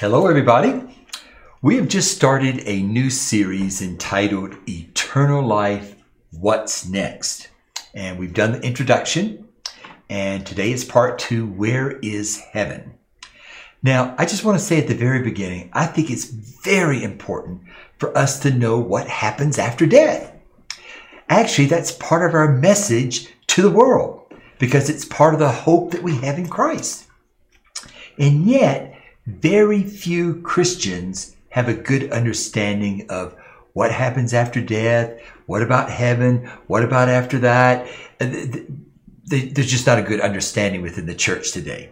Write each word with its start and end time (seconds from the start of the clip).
Hello, 0.00 0.28
everybody. 0.28 0.80
We 1.60 1.76
have 1.76 1.86
just 1.86 2.16
started 2.16 2.62
a 2.64 2.80
new 2.80 3.10
series 3.10 3.82
entitled 3.82 4.56
Eternal 4.66 5.46
Life 5.46 5.94
What's 6.30 6.88
Next? 6.88 7.48
And 7.92 8.18
we've 8.18 8.32
done 8.32 8.52
the 8.52 8.62
introduction, 8.62 9.46
and 10.08 10.46
today 10.46 10.72
is 10.72 10.86
part 10.86 11.18
two 11.18 11.48
Where 11.48 11.98
is 11.98 12.38
Heaven? 12.38 12.94
Now, 13.82 14.14
I 14.16 14.24
just 14.24 14.42
want 14.42 14.58
to 14.58 14.64
say 14.64 14.80
at 14.80 14.88
the 14.88 14.94
very 14.94 15.20
beginning, 15.22 15.68
I 15.74 15.84
think 15.84 16.10
it's 16.10 16.24
very 16.24 17.04
important 17.04 17.60
for 17.98 18.16
us 18.16 18.40
to 18.40 18.50
know 18.50 18.78
what 18.78 19.06
happens 19.06 19.58
after 19.58 19.84
death. 19.84 20.34
Actually, 21.28 21.66
that's 21.66 21.92
part 21.92 22.26
of 22.26 22.34
our 22.34 22.50
message 22.50 23.28
to 23.48 23.60
the 23.60 23.68
world 23.68 24.32
because 24.58 24.88
it's 24.88 25.04
part 25.04 25.34
of 25.34 25.40
the 25.40 25.52
hope 25.52 25.90
that 25.90 26.02
we 26.02 26.16
have 26.20 26.38
in 26.38 26.48
Christ. 26.48 27.06
And 28.18 28.46
yet, 28.46 28.89
very 29.30 29.82
few 29.82 30.40
Christians 30.42 31.36
have 31.50 31.68
a 31.68 31.74
good 31.74 32.12
understanding 32.12 33.06
of 33.08 33.34
what 33.72 33.92
happens 33.92 34.34
after 34.34 34.60
death, 34.60 35.20
what 35.46 35.62
about 35.62 35.90
heaven, 35.90 36.46
what 36.66 36.84
about 36.84 37.08
after 37.08 37.38
that. 37.40 37.86
Uh, 38.20 38.30
there's 39.24 39.70
just 39.70 39.86
not 39.86 39.98
a 39.98 40.02
good 40.02 40.20
understanding 40.20 40.82
within 40.82 41.06
the 41.06 41.14
church 41.14 41.52
today. 41.52 41.88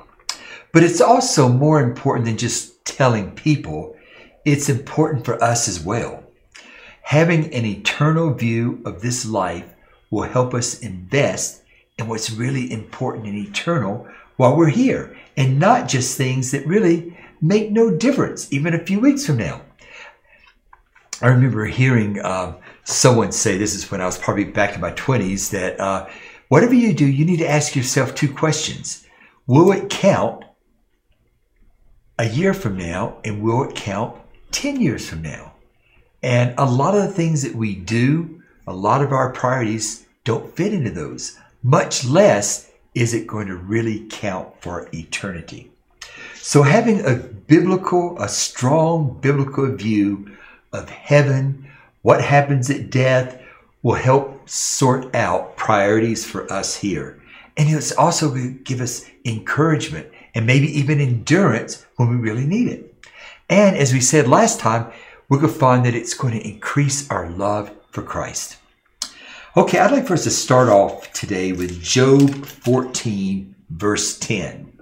But 0.72 0.82
it's 0.82 1.00
also 1.00 1.48
more 1.48 1.80
important 1.80 2.26
than 2.26 2.36
just 2.36 2.84
telling 2.84 3.30
people, 3.32 3.96
it's 4.44 4.68
important 4.68 5.24
for 5.24 5.42
us 5.42 5.68
as 5.68 5.80
well. 5.80 6.24
Having 7.02 7.54
an 7.54 7.64
eternal 7.64 8.34
view 8.34 8.82
of 8.84 9.00
this 9.00 9.24
life 9.24 9.64
will 10.10 10.24
help 10.24 10.52
us 10.54 10.80
invest 10.80 11.62
in 11.96 12.08
what's 12.08 12.30
really 12.30 12.70
important 12.72 13.26
and 13.26 13.36
eternal 13.36 14.06
while 14.36 14.56
we're 14.56 14.68
here, 14.68 15.16
and 15.36 15.58
not 15.58 15.88
just 15.88 16.16
things 16.16 16.52
that 16.52 16.66
really 16.66 17.16
make 17.40 17.70
no 17.70 17.90
difference 17.90 18.52
even 18.52 18.74
a 18.74 18.84
few 18.84 19.00
weeks 19.00 19.26
from 19.26 19.38
now. 19.38 19.62
I 21.20 21.28
remember 21.28 21.64
hearing 21.66 22.20
uh, 22.20 22.56
someone 22.84 23.32
say, 23.32 23.58
this 23.58 23.74
is 23.74 23.90
when 23.90 24.00
I 24.00 24.06
was 24.06 24.18
probably 24.18 24.44
back 24.44 24.74
in 24.74 24.80
my 24.80 24.92
20s, 24.92 25.50
that 25.50 25.80
uh, 25.80 26.08
whatever 26.48 26.74
you 26.74 26.92
do, 26.92 27.06
you 27.06 27.24
need 27.24 27.38
to 27.38 27.48
ask 27.48 27.74
yourself 27.74 28.14
two 28.14 28.32
questions. 28.32 29.04
Will 29.46 29.72
it 29.72 29.90
count 29.90 30.44
a 32.18 32.28
year 32.28 32.54
from 32.54 32.76
now, 32.76 33.18
and 33.24 33.42
will 33.42 33.64
it 33.64 33.74
count 33.74 34.16
10 34.52 34.80
years 34.80 35.08
from 35.08 35.22
now? 35.22 35.52
And 36.22 36.54
a 36.58 36.64
lot 36.64 36.94
of 36.94 37.02
the 37.02 37.12
things 37.12 37.42
that 37.42 37.54
we 37.54 37.74
do, 37.74 38.42
a 38.66 38.72
lot 38.72 39.02
of 39.02 39.12
our 39.12 39.32
priorities 39.32 40.06
don't 40.24 40.54
fit 40.54 40.72
into 40.72 40.90
those, 40.90 41.38
much 41.62 42.04
less 42.04 42.70
is 42.94 43.14
it 43.14 43.26
going 43.26 43.46
to 43.46 43.56
really 43.56 44.06
count 44.08 44.60
for 44.60 44.88
eternity. 44.92 45.70
So 46.48 46.62
having 46.62 47.04
a 47.04 47.14
biblical, 47.14 48.18
a 48.18 48.26
strong 48.26 49.18
biblical 49.20 49.70
view 49.70 50.34
of 50.72 50.88
heaven, 50.88 51.68
what 52.00 52.24
happens 52.24 52.70
at 52.70 52.88
death, 52.88 53.38
will 53.82 53.96
help 53.96 54.48
sort 54.48 55.14
out 55.14 55.58
priorities 55.58 56.24
for 56.24 56.50
us 56.50 56.74
here. 56.74 57.20
And 57.58 57.68
it's 57.68 57.92
also 57.92 58.30
going 58.30 58.56
to 58.56 58.64
give 58.64 58.80
us 58.80 59.04
encouragement 59.26 60.06
and 60.34 60.46
maybe 60.46 60.68
even 60.68 61.02
endurance 61.02 61.84
when 61.96 62.08
we 62.08 62.16
really 62.16 62.46
need 62.46 62.68
it. 62.68 62.94
And 63.50 63.76
as 63.76 63.92
we 63.92 64.00
said 64.00 64.26
last 64.26 64.58
time, 64.58 64.90
we're 65.28 65.40
going 65.40 65.52
to 65.52 65.58
find 65.58 65.84
that 65.84 65.94
it's 65.94 66.14
going 66.14 66.32
to 66.32 66.48
increase 66.48 67.10
our 67.10 67.28
love 67.28 67.70
for 67.90 68.02
Christ. 68.02 68.56
Okay, 69.54 69.78
I'd 69.78 69.92
like 69.92 70.06
for 70.06 70.14
us 70.14 70.24
to 70.24 70.30
start 70.30 70.70
off 70.70 71.12
today 71.12 71.52
with 71.52 71.82
Job 71.82 72.46
14, 72.46 73.54
verse 73.68 74.18
10. 74.18 74.72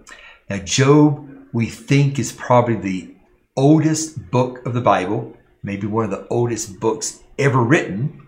Now, 0.48 0.58
Job, 0.58 1.26
we 1.57 1.67
think, 1.67 2.19
is 2.19 2.33
probably 2.33 2.77
the 2.77 3.15
oldest 3.57 4.31
book 4.31 4.65
of 4.67 4.75
the 4.75 4.81
Bible 4.81 5.37
maybe 5.67 5.87
one 5.87 6.05
of 6.05 6.11
the 6.13 6.27
oldest 6.29 6.79
books 6.79 7.23
ever 7.39 7.61
written 7.61 8.27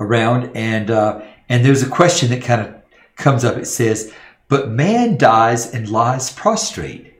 around. 0.00 0.50
And, 0.56 0.90
uh, 0.90 1.20
and 1.48 1.64
there's 1.64 1.82
a 1.82 1.88
question 1.88 2.30
that 2.30 2.42
kind 2.42 2.62
of 2.62 2.74
comes 3.16 3.44
up. 3.44 3.58
It 3.58 3.66
says, 3.66 4.12
But 4.48 4.70
man 4.70 5.18
dies 5.18 5.72
and 5.72 5.88
lies 5.88 6.32
prostrate. 6.32 7.12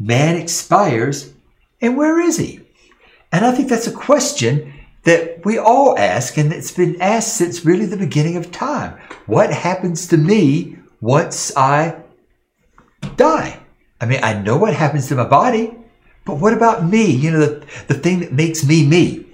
Man 0.00 0.36
expires, 0.36 1.32
and 1.80 1.96
where 1.96 2.20
is 2.20 2.36
he? 2.38 2.60
And 3.32 3.44
I 3.44 3.52
think 3.52 3.68
that's 3.68 3.86
a 3.86 3.92
question 3.92 4.74
that 5.04 5.44
we 5.44 5.58
all 5.58 5.98
ask, 5.98 6.36
and 6.36 6.52
it's 6.52 6.72
been 6.72 7.00
asked 7.00 7.36
since 7.36 7.64
really 7.64 7.86
the 7.86 7.96
beginning 7.96 8.36
of 8.36 8.50
time. 8.50 8.98
What 9.26 9.52
happens 9.52 10.06
to 10.08 10.16
me 10.16 10.76
once 11.00 11.56
I 11.56 12.00
die? 13.16 13.60
I 14.00 14.06
mean, 14.06 14.20
I 14.22 14.40
know 14.40 14.56
what 14.56 14.74
happens 14.74 15.08
to 15.08 15.14
my 15.14 15.24
body. 15.24 15.74
But 16.24 16.40
what 16.40 16.52
about 16.52 16.84
me? 16.84 17.10
You 17.10 17.30
know, 17.30 17.38
the, 17.38 17.66
the 17.88 17.94
thing 17.94 18.20
that 18.20 18.32
makes 18.32 18.64
me 18.64 18.86
me. 18.86 19.26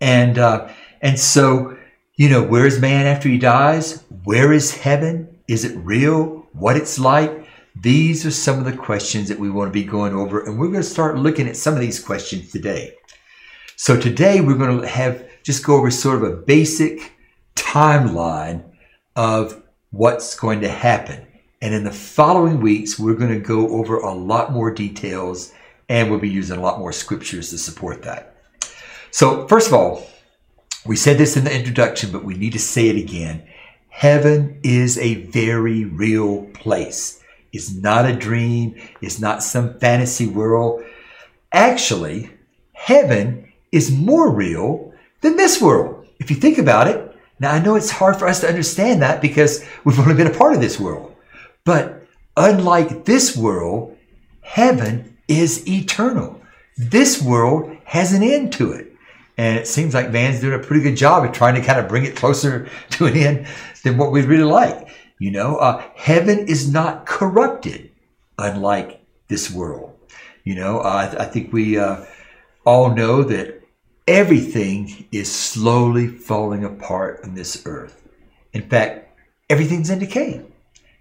And, 0.00 0.38
uh, 0.38 0.68
and 1.02 1.18
so, 1.18 1.76
you 2.16 2.30
know, 2.30 2.42
where 2.42 2.66
is 2.66 2.80
man 2.80 3.06
after 3.06 3.28
he 3.28 3.38
dies? 3.38 4.02
Where 4.24 4.52
is 4.52 4.74
heaven? 4.74 5.38
Is 5.48 5.64
it 5.64 5.76
real? 5.76 6.46
What 6.52 6.76
it's 6.76 6.98
like? 6.98 7.46
These 7.76 8.24
are 8.24 8.30
some 8.30 8.58
of 8.58 8.64
the 8.64 8.72
questions 8.72 9.28
that 9.28 9.38
we 9.38 9.50
want 9.50 9.68
to 9.68 9.72
be 9.72 9.84
going 9.84 10.14
over. 10.14 10.44
And 10.44 10.58
we're 10.58 10.68
going 10.68 10.82
to 10.82 10.88
start 10.88 11.18
looking 11.18 11.48
at 11.48 11.56
some 11.56 11.74
of 11.74 11.80
these 11.80 12.02
questions 12.02 12.50
today. 12.50 12.94
So 13.76 14.00
today 14.00 14.40
we're 14.40 14.56
going 14.56 14.80
to 14.80 14.86
have 14.86 15.28
just 15.42 15.64
go 15.64 15.76
over 15.76 15.90
sort 15.90 16.22
of 16.22 16.22
a 16.22 16.36
basic 16.36 17.12
timeline 17.54 18.64
of 19.14 19.62
what's 19.90 20.38
going 20.38 20.62
to 20.62 20.68
happen. 20.68 21.26
And 21.64 21.72
in 21.72 21.82
the 21.82 21.90
following 21.90 22.60
weeks, 22.60 22.98
we're 22.98 23.14
going 23.14 23.32
to 23.32 23.40
go 23.40 23.70
over 23.70 23.96
a 23.96 24.12
lot 24.12 24.52
more 24.52 24.70
details 24.70 25.50
and 25.88 26.10
we'll 26.10 26.20
be 26.20 26.28
using 26.28 26.58
a 26.58 26.60
lot 26.60 26.78
more 26.78 26.92
scriptures 26.92 27.48
to 27.50 27.58
support 27.58 28.02
that. 28.02 28.36
So, 29.10 29.48
first 29.48 29.68
of 29.68 29.72
all, 29.72 30.06
we 30.84 30.94
said 30.94 31.16
this 31.16 31.38
in 31.38 31.44
the 31.44 31.56
introduction, 31.56 32.12
but 32.12 32.22
we 32.22 32.34
need 32.34 32.52
to 32.52 32.58
say 32.58 32.90
it 32.90 32.96
again. 32.96 33.48
Heaven 33.88 34.60
is 34.62 34.98
a 34.98 35.24
very 35.28 35.86
real 35.86 36.44
place. 36.52 37.22
It's 37.50 37.72
not 37.74 38.04
a 38.04 38.14
dream. 38.14 38.74
It's 39.00 39.18
not 39.18 39.42
some 39.42 39.78
fantasy 39.78 40.26
world. 40.26 40.84
Actually, 41.50 42.28
heaven 42.74 43.50
is 43.72 43.90
more 43.90 44.30
real 44.30 44.92
than 45.22 45.38
this 45.38 45.62
world. 45.62 46.08
If 46.20 46.28
you 46.30 46.36
think 46.36 46.58
about 46.58 46.88
it, 46.88 47.16
now 47.40 47.52
I 47.52 47.58
know 47.58 47.74
it's 47.74 47.90
hard 47.90 48.18
for 48.18 48.28
us 48.28 48.40
to 48.40 48.48
understand 48.48 49.00
that 49.00 49.22
because 49.22 49.64
we've 49.84 49.98
only 49.98 50.12
been 50.12 50.26
a 50.26 50.38
part 50.38 50.52
of 50.52 50.60
this 50.60 50.78
world. 50.78 51.12
But 51.64 52.06
unlike 52.36 53.04
this 53.04 53.36
world, 53.36 53.96
heaven 54.42 55.16
is 55.28 55.66
eternal. 55.66 56.40
This 56.76 57.22
world 57.22 57.76
has 57.84 58.12
an 58.12 58.22
end 58.22 58.52
to 58.54 58.72
it. 58.72 58.92
And 59.36 59.58
it 59.58 59.66
seems 59.66 59.94
like 59.94 60.12
man's 60.12 60.40
doing 60.40 60.54
a 60.54 60.62
pretty 60.62 60.82
good 60.82 60.96
job 60.96 61.24
of 61.24 61.32
trying 61.32 61.54
to 61.54 61.66
kind 61.66 61.80
of 61.80 61.88
bring 61.88 62.04
it 62.04 62.16
closer 62.16 62.68
to 62.90 63.06
an 63.06 63.16
end 63.16 63.46
than 63.82 63.96
what 63.96 64.12
we'd 64.12 64.26
really 64.26 64.44
like. 64.44 64.88
You 65.18 65.30
know, 65.30 65.56
uh, 65.56 65.82
heaven 65.94 66.46
is 66.48 66.70
not 66.70 67.06
corrupted, 67.06 67.90
unlike 68.38 69.00
this 69.28 69.50
world. 69.50 69.96
You 70.44 70.56
know, 70.56 70.80
uh, 70.80 71.16
I, 71.18 71.22
I, 71.22 71.24
think 71.26 71.52
we 71.52 71.78
uh, 71.78 72.04
all 72.66 72.94
know 72.94 73.22
that 73.22 73.62
everything 74.06 75.06
is 75.10 75.32
slowly 75.32 76.08
falling 76.08 76.64
apart 76.64 77.20
on 77.24 77.34
this 77.34 77.62
earth. 77.64 78.02
In 78.52 78.68
fact, 78.68 79.16
everything's 79.48 79.88
in 79.88 80.00
decay. 80.00 80.42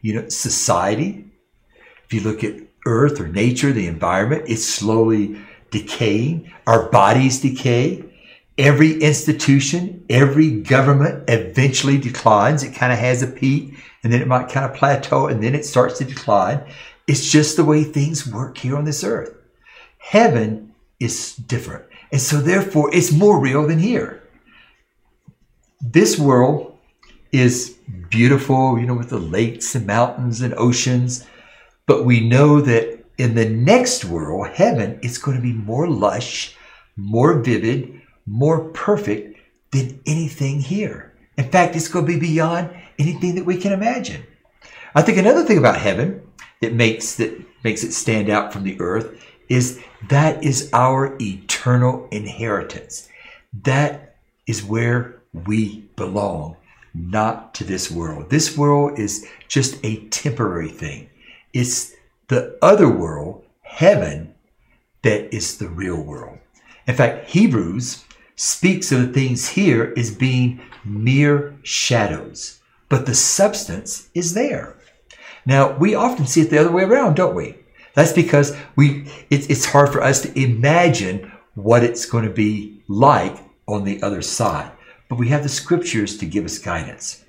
You 0.04 0.16
know, 0.16 0.30
society, 0.30 1.26
if 2.06 2.14
you 2.14 2.20
look 2.20 2.44
at 2.44 2.60
earth 2.86 3.22
or 3.22 3.28
nature, 3.28 3.72
the 3.72 3.88
environment, 3.88 4.44
it's 4.48 4.66
slowly 4.66 5.42
decaying. 5.72 6.52
Our 6.68 6.90
bodies 6.92 7.40
decay. 7.40 8.04
Every 8.58 9.02
institution, 9.02 10.06
every 10.10 10.60
government 10.60 11.24
eventually 11.30 11.98
declines. 11.98 12.64
It 12.64 12.76
kind 12.76 12.92
of 12.92 13.00
has 13.00 13.24
a 13.24 13.28
peak 13.28 13.76
and 14.04 14.12
then 14.12 14.22
it 14.22 14.28
might 14.28 14.50
kind 14.50 14.70
of 14.70 14.76
plateau 14.78 15.28
and 15.28 15.42
then 15.42 15.56
it 15.56 15.66
starts 15.66 15.98
to 16.00 16.04
decline. 16.04 16.62
It's 17.08 17.32
just 17.32 17.56
the 17.56 17.64
way 17.64 17.84
things 17.84 18.28
work 18.28 18.58
here 18.58 18.76
on 18.76 18.84
this 18.84 19.06
earth. 19.06 19.34
Heaven 19.98 20.76
is 21.00 21.34
different. 21.36 21.86
And 22.12 22.22
so 22.22 22.42
therefore 22.42 22.94
it's 22.94 23.14
more 23.14 23.40
real 23.40 23.66
than 23.66 23.80
here. 23.80 24.22
This 25.82 26.20
world 26.20 26.73
is 27.34 27.76
beautiful, 28.10 28.80
you 28.80 28.86
know, 28.86 28.94
with 28.94 29.10
the 29.10 29.20
lakes 29.20 29.76
and 29.76 29.86
mountains 29.86 30.40
and 30.40 30.54
oceans. 30.54 31.26
But 31.86 32.06
we 32.06 32.22
know 32.22 32.62
that 32.62 33.04
in 33.18 33.36
the 33.36 33.50
next 33.50 34.06
world, 34.06 34.48
heaven, 34.50 35.00
it's 35.02 35.18
going 35.18 35.36
to 35.36 35.44
be 35.44 35.52
more 35.52 35.90
lush, 35.90 36.56
more 36.96 37.42
vivid, 37.42 38.02
more 38.26 38.70
perfect 38.70 39.38
than 39.72 40.00
anything 40.06 40.62
here. 40.62 41.14
In 41.38 41.50
fact, 41.50 41.76
it's 41.76 41.88
going 41.88 42.06
to 42.06 42.14
be 42.14 42.20
beyond 42.20 42.70
anything 43.00 43.36
that 43.36 43.46
we 43.46 43.58
can 43.58 43.74
imagine. 43.74 44.24
I 44.96 45.02
think 45.02 45.18
another 45.18 45.44
thing 45.44 45.58
about 45.58 45.78
heaven 45.78 46.22
that 46.62 46.74
makes 46.74 47.16
that 47.16 47.44
makes 47.64 47.84
it 47.84 47.94
stand 47.94 48.30
out 48.30 48.54
from 48.54 48.64
the 48.64 48.80
earth 48.80 49.26
is 49.50 49.82
that 50.10 50.44
is 50.44 50.70
our 50.72 51.18
eternal 51.20 52.08
inheritance. 52.12 53.10
That 53.64 54.16
is 54.46 54.64
where 54.64 55.22
we 55.34 55.82
belong, 55.96 56.58
not 56.94 57.54
to 57.56 57.64
this 57.64 57.90
world. 57.90 58.30
This 58.30 58.58
world 58.58 59.00
is 59.00 59.28
just 59.48 59.84
a 59.84 60.06
temporary 60.08 60.70
thing. 60.70 61.10
It's 61.54 61.94
the 62.28 62.58
other 62.62 62.90
world, 62.90 63.46
heaven, 63.62 64.34
that 65.02 65.34
is 65.34 65.58
the 65.58 65.70
real 65.70 66.02
world. 66.02 66.40
In 66.88 66.96
fact, 66.96 67.30
Hebrews 67.30 68.06
speaks 68.36 68.92
of 68.92 69.02
the 69.02 69.14
things 69.14 69.50
here 69.50 69.94
as 69.98 70.14
being 70.14 70.60
mere 70.84 71.56
shadows, 71.64 72.62
but 72.90 73.06
the 73.06 73.16
substance 73.16 74.10
is 74.14 74.34
there. 74.34 74.76
Now, 75.46 75.78
we 75.78 75.96
often 75.96 76.26
see 76.26 76.42
it 76.42 76.50
the 76.50 76.60
other 76.60 76.72
way 76.72 76.84
around, 76.84 77.16
don't 77.16 77.36
we? 77.36 77.56
That's 77.96 78.14
because 78.14 78.56
we 78.76 79.08
it, 79.30 79.50
it's 79.50 79.66
hard 79.66 79.92
for 79.92 80.02
us 80.02 80.22
to 80.22 80.40
imagine 80.40 81.32
what 81.56 81.84
it's 81.84 82.06
going 82.06 82.24
to 82.24 82.34
be 82.34 82.82
like 82.88 83.38
on 83.68 83.84
the 83.84 84.02
other 84.02 84.22
side. 84.22 84.72
But 85.14 85.20
we 85.20 85.28
have 85.28 85.44
the 85.44 85.50
scriptures 85.50 86.18
to 86.18 86.26
give 86.26 86.44
us 86.44 86.58
guidance. 86.58 87.24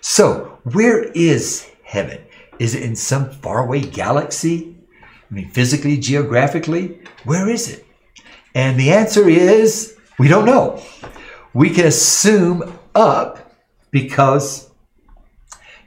So, 0.00 0.58
where 0.72 1.02
is 1.12 1.68
heaven? 1.84 2.24
Is 2.58 2.74
it 2.74 2.82
in 2.82 2.96
some 2.96 3.28
faraway 3.28 3.82
galaxy? 3.82 4.74
I 5.02 5.34
mean, 5.34 5.50
physically, 5.50 5.98
geographically, 5.98 6.98
where 7.24 7.46
is 7.46 7.70
it? 7.70 7.84
And 8.54 8.80
the 8.80 8.90
answer 8.90 9.28
is 9.28 9.98
we 10.18 10.28
don't 10.28 10.46
know. 10.46 10.82
We 11.52 11.68
can 11.68 11.84
assume 11.84 12.78
up 12.94 13.52
because, 13.90 14.70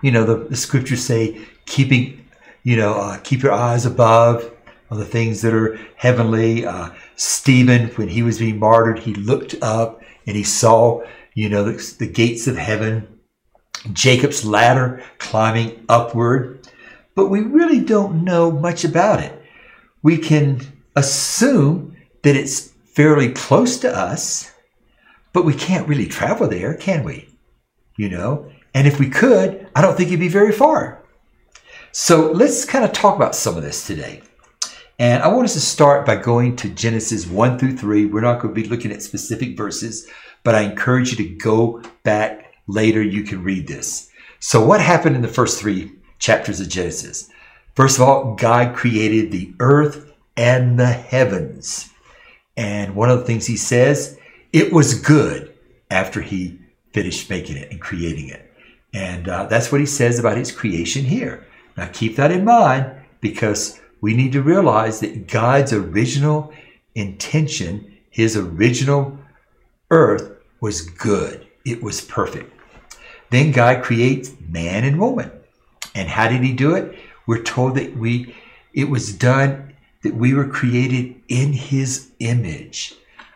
you 0.04 0.12
know, 0.12 0.25
the, 0.25 0.50
the 0.50 0.56
scriptures 0.56 1.04
say, 1.04 1.48
keeping, 1.66 2.30
you 2.62 2.78
know, 2.78 2.94
uh, 2.94 3.18
keep 3.24 3.42
your 3.42 3.54
eyes 3.54 3.88
above 3.88 4.54
on 4.92 5.00
the 5.00 5.06
things 5.06 5.42
that 5.42 5.56
are 5.56 5.80
heavenly. 5.95 6.68
Uh, 6.68 6.92
Stephen, 7.16 7.88
when 7.95 8.07
he 8.07 8.22
was 8.22 8.38
being 8.38 8.60
martyred, 8.60 9.00
he 9.00 9.16
looked 9.16 9.56
up 9.63 10.04
and 10.28 10.38
he 10.38 10.44
saw, 10.44 11.02
you 11.39 11.47
know, 11.47 11.63
the, 11.63 11.95
the 12.00 12.06
gates 12.06 12.47
of 12.47 12.57
heaven, 12.57 13.07
Jacob's 13.94 14.44
ladder 14.44 15.01
climbing 15.19 15.86
upward. 15.88 16.68
But 17.15 17.30
we 17.30 17.39
really 17.39 17.80
don't 17.80 18.25
know 18.25 18.51
much 18.51 18.83
about 18.83 19.21
it. 19.21 19.41
We 20.03 20.18
can 20.18 20.59
assume 20.97 21.95
that 22.24 22.36
it's 22.36 22.74
fairly 22.94 23.31
close 23.31 23.77
to 23.77 23.89
us, 23.89 24.51
but 25.31 25.45
we 25.45 25.53
can't 25.53 25.88
really 25.88 26.07
travel 26.07 26.50
there, 26.50 26.74
can 26.74 27.06
we? 27.06 27.30
You 27.97 28.09
know? 28.09 28.51
And 28.74 28.85
if 28.85 29.00
we 29.00 29.09
could, 29.09 29.65
I 29.74 29.81
don't 29.81 29.95
think 29.95 30.09
it'd 30.09 30.19
be 30.19 30.27
very 30.27 30.51
far. 30.51 31.01
So 31.94 32.33
let's 32.33 32.65
kind 32.65 32.83
of 32.83 32.92
talk 32.92 33.15
about 33.15 33.33
some 33.33 33.56
of 33.56 33.63
this 33.63 33.88
today. 33.88 34.24
And 35.00 35.24
I 35.24 35.30
want 35.30 35.46
us 35.46 35.54
to 35.54 35.62
start 35.62 36.06
by 36.06 36.18
going 36.18 36.57
to 36.57 36.69
Genesis 36.69 37.25
1 37.25 37.57
through 37.57 37.78
3. 37.78 38.07
We're 38.07 38.19
not 38.19 38.42
going 38.42 38.54
to 38.54 38.62
be 38.62 38.68
looking 38.68 38.92
at 38.92 39.01
specific 39.01 39.56
verses, 39.56 40.06
but 40.44 40.56
I 40.56 40.62
encourage 40.63 41.12
you 41.12 41.18
to 41.25 41.36
go 41.38 41.81
back 42.04 42.54
later. 42.68 43.01
You 43.01 43.24
can 43.24 43.42
read 43.42 43.66
this. 43.66 44.12
So, 44.40 44.63
what 44.63 44.81
happened 44.81 45.16
in 45.16 45.22
the 45.22 45.30
first 45.30 45.57
three 45.57 45.94
chapters 46.19 46.60
of 46.60 46.68
Genesis? 46.68 47.30
First 47.75 47.98
of 47.98 48.04
all, 48.04 48.36
God 48.36 48.75
created 48.75 49.31
the 49.31 49.54
earth 49.62 50.12
and 50.36 50.78
the 50.78 50.88
heavens. 50.88 51.90
And 52.57 52.94
one 52.94 53.10
of 53.10 53.19
the 53.19 53.25
things 53.25 53.48
he 53.48 53.56
says, 53.56 54.19
it 54.52 54.74
was 54.74 55.00
good 55.00 55.54
after 55.90 56.19
he 56.19 56.60
finished 56.92 57.30
making 57.30 57.56
it 57.56 57.72
and 57.72 57.80
creating 57.80 58.28
it. 58.28 58.52
And 58.94 59.30
uh, 59.30 59.45
that's 59.45 59.72
what 59.72 59.80
he 59.80 59.88
says 59.88 60.19
about 60.19 60.36
his 60.36 60.52
creation 60.52 61.06
here. 61.06 61.48
Now, 61.78 61.90
keep 61.94 62.18
that 62.18 62.31
in 62.31 62.44
mind 62.44 62.92
because 63.22 63.80
we 64.01 64.13
need 64.13 64.31
to 64.34 64.42
realize 64.42 65.00
that 65.00 65.28
God's 65.28 65.74
original 65.74 66.54
intention, 66.96 67.98
his 68.10 68.36
original 68.36 69.18
earth, 69.92 70.31
was 70.62 70.81
good. 70.81 71.46
It 71.66 71.84
was 71.84 72.01
perfect. 72.01 72.54
Then 73.30 73.51
God 73.51 73.84
creates 73.84 74.31
man 74.48 74.84
and 74.84 75.00
woman. 75.00 75.31
And 75.96 76.10
how 76.10 76.28
did 76.28 76.44
he 76.44 76.54
do 76.54 76.75
it? 76.75 76.98
We're 77.28 77.44
told 77.44 77.75
that 77.75 77.96
we 77.96 78.36
it 78.74 78.90
was 78.90 79.13
done 79.13 79.75
that 80.04 80.16
we 80.16 80.34
were 80.34 80.48
created 80.48 81.16
in 81.28 81.54
his 81.54 82.12
image. 82.19 82.94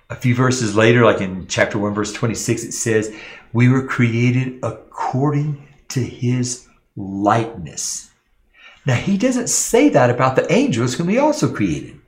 A 0.10 0.16
few 0.16 0.36
verses 0.36 0.76
later, 0.76 1.04
like 1.04 1.22
in 1.22 1.48
chapter 1.48 1.78
1, 1.78 1.94
verse 1.94 2.14
26, 2.14 2.64
it 2.64 2.72
says, 2.72 3.14
We 3.52 3.68
were 3.68 3.86
created 3.86 4.60
according 4.64 5.68
to 5.90 6.02
his 6.02 6.68
likeness. 6.96 8.12
Now, 8.86 8.96
he 8.96 9.18
doesn't 9.18 9.48
say 9.48 9.90
that 9.90 10.10
about 10.10 10.36
the 10.36 10.52
angels 10.52 10.96
whom 10.96 11.10
he 11.10 11.18
also 11.18 11.54
created. 11.54 12.00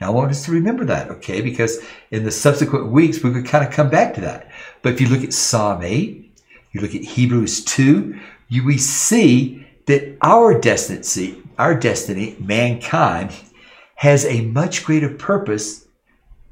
Now, 0.00 0.08
I 0.08 0.10
want 0.10 0.30
us 0.30 0.44
to 0.44 0.52
remember 0.52 0.84
that, 0.86 1.10
okay? 1.10 1.40
Because 1.40 1.78
in 2.10 2.24
the 2.24 2.30
subsequent 2.30 2.88
weeks, 2.88 3.22
we 3.22 3.32
could 3.32 3.46
kind 3.46 3.66
of 3.66 3.72
come 3.72 3.90
back 3.90 4.14
to 4.14 4.20
that. 4.22 4.50
But 4.82 4.94
if 4.94 5.00
you 5.00 5.08
look 5.08 5.24
at 5.24 5.32
Psalm 5.32 5.82
8, 5.82 6.40
you 6.72 6.80
look 6.80 6.94
at 6.94 7.02
Hebrews 7.02 7.64
2, 7.64 8.18
you, 8.48 8.64
we 8.64 8.78
see 8.78 9.66
that 9.86 10.16
our 10.22 10.58
destiny, 10.58 11.40
our 11.58 11.74
destiny, 11.74 12.36
mankind, 12.38 13.32
has 13.96 14.24
a 14.24 14.42
much 14.42 14.84
greater 14.84 15.08
purpose 15.08 15.86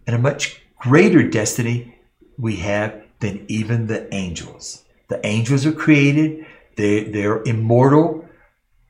and 0.07 0.15
a 0.15 0.19
much 0.19 0.63
greater 0.79 1.23
destiny 1.29 1.97
we 2.39 2.57
have 2.57 3.03
than 3.21 3.45
even 3.49 3.87
the 3.87 4.13
angels. 4.15 4.85
The 5.09 5.25
angels 5.27 5.67
are 5.67 5.73
created, 5.73 6.47
they, 6.77 7.05
they're 7.05 7.43
immortal, 7.43 8.29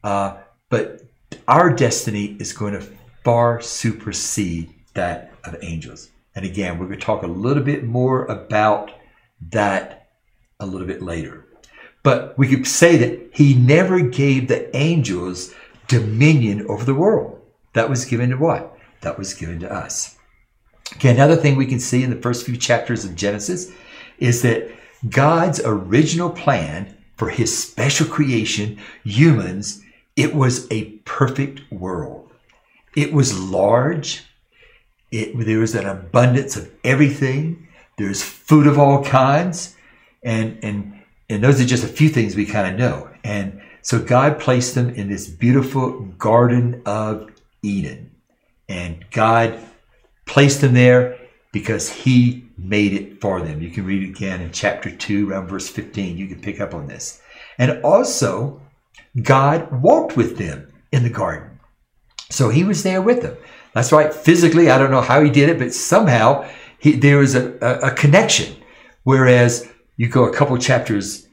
uh, 0.05 0.37
but 0.71 1.03
our 1.47 1.71
destiny 1.71 2.37
is 2.39 2.55
going 2.55 2.73
to 2.73 2.87
far 3.23 3.61
supersede 3.61 4.73
that 4.95 5.33
of 5.45 5.57
angels. 5.63 6.09
And 6.35 6.45
again, 6.45 6.79
we're 6.79 6.87
going 6.87 6.99
to 6.99 7.05
talk 7.05 7.23
a 7.23 7.27
little 7.27 7.63
bit 7.63 7.85
more 7.85 8.25
about 8.27 8.91
that 9.51 10.09
a 10.59 10.67
little 10.67 10.87
bit 10.87 11.03
later. 11.03 11.47
But 12.03 12.39
we 12.39 12.49
could 12.49 12.67
say 12.67 12.97
that 12.97 13.31
he 13.35 13.55
never 13.55 14.01
gave 14.01 14.49
the 14.49 14.75
angels 14.75 15.55
dominion 15.89 16.67
over 16.69 16.85
the 16.85 16.95
world. 16.95 17.41
That 17.75 17.91
was 17.91 18.05
given 18.05 18.31
to 18.31 18.37
what? 18.37 18.77
That 19.03 19.19
was 19.19 19.35
given 19.35 19.61
to 19.61 19.73
us. 19.73 20.17
Okay, 20.95 21.11
another 21.11 21.37
thing 21.37 21.57
we 21.57 21.67
can 21.67 21.81
see 21.81 22.03
in 22.03 22.11
the 22.11 22.17
first 22.17 22.47
few 22.47 22.57
chapters 22.57 23.05
of 23.05 23.15
Genesis 23.15 23.71
is 24.19 24.43
that 24.43 24.71
God's 25.09 25.61
original 25.65 26.31
plan 26.31 26.97
for 27.17 27.29
his 27.29 27.57
special 27.57 28.07
creation, 28.07 28.79
humans, 29.05 29.83
it 30.21 30.35
was 30.35 30.71
a 30.71 30.85
perfect 31.07 31.63
world. 31.73 32.31
It 32.95 33.11
was 33.15 33.39
large. 33.39 34.23
It, 35.11 35.33
there 35.47 35.61
was 35.61 35.75
an 35.75 35.87
abundance 35.87 36.57
of 36.57 36.71
everything. 36.85 37.69
There's 37.97 38.23
food 38.23 38.67
of 38.67 38.79
all 38.79 39.03
kinds. 39.03 39.77
And, 40.23 40.59
and, 40.63 41.03
and 41.31 41.43
those 41.43 41.59
are 41.59 41.65
just 41.65 41.85
a 41.85 41.89
few 41.89 42.11
things 42.11 42.37
we 42.37 42.45
kind 42.45 42.71
of 42.71 42.79
know. 42.79 43.09
And 43.25 43.63
so 43.81 43.99
God 43.99 44.39
placed 44.39 44.75
them 44.75 44.91
in 44.91 45.09
this 45.09 45.27
beautiful 45.27 46.01
Garden 46.19 46.83
of 46.85 47.31
Eden. 47.63 48.11
And 48.69 49.03
God 49.13 49.59
placed 50.27 50.61
them 50.61 50.75
there 50.75 51.19
because 51.51 51.89
He 51.89 52.45
made 52.59 52.93
it 52.93 53.23
for 53.23 53.41
them. 53.41 53.63
You 53.63 53.71
can 53.71 53.87
read 53.87 54.03
it 54.03 54.11
again 54.11 54.43
in 54.43 54.53
chapter 54.53 54.95
2, 54.95 55.31
around 55.31 55.49
verse 55.49 55.71
15. 55.71 56.19
You 56.19 56.29
can 56.29 56.43
pick 56.43 56.61
up 56.61 56.75
on 56.75 56.89
this. 56.89 57.23
And 57.57 57.83
also, 57.83 58.61
God 59.23 59.83
walked 59.83 60.17
with 60.17 60.39
them 60.39 60.73
in 60.93 61.03
the 61.03 61.11
garden. 61.11 61.59
So 62.31 62.49
He 62.49 62.65
was 62.65 62.83
there 62.83 63.03
with 63.03 63.23
them. 63.23 63.37
That's 63.75 63.93
right. 63.93 64.13
Physically, 64.13 64.71
I 64.71 64.79
don't 64.79 64.91
know 64.91 65.01
how 65.01 65.23
He 65.23 65.31
did 65.31 65.49
it, 65.49 65.59
but 65.59 65.75
somehow 65.75 66.49
he, 66.79 66.93
there 66.93 67.19
was 67.19 67.35
a, 67.35 67.53
a, 67.61 67.89
a 67.89 67.91
connection. 67.93 68.57
Whereas 69.05 69.71
you 69.97 70.09
go 70.09 70.25
a 70.25 70.35
couple 70.35 70.57
chapters 70.59 71.29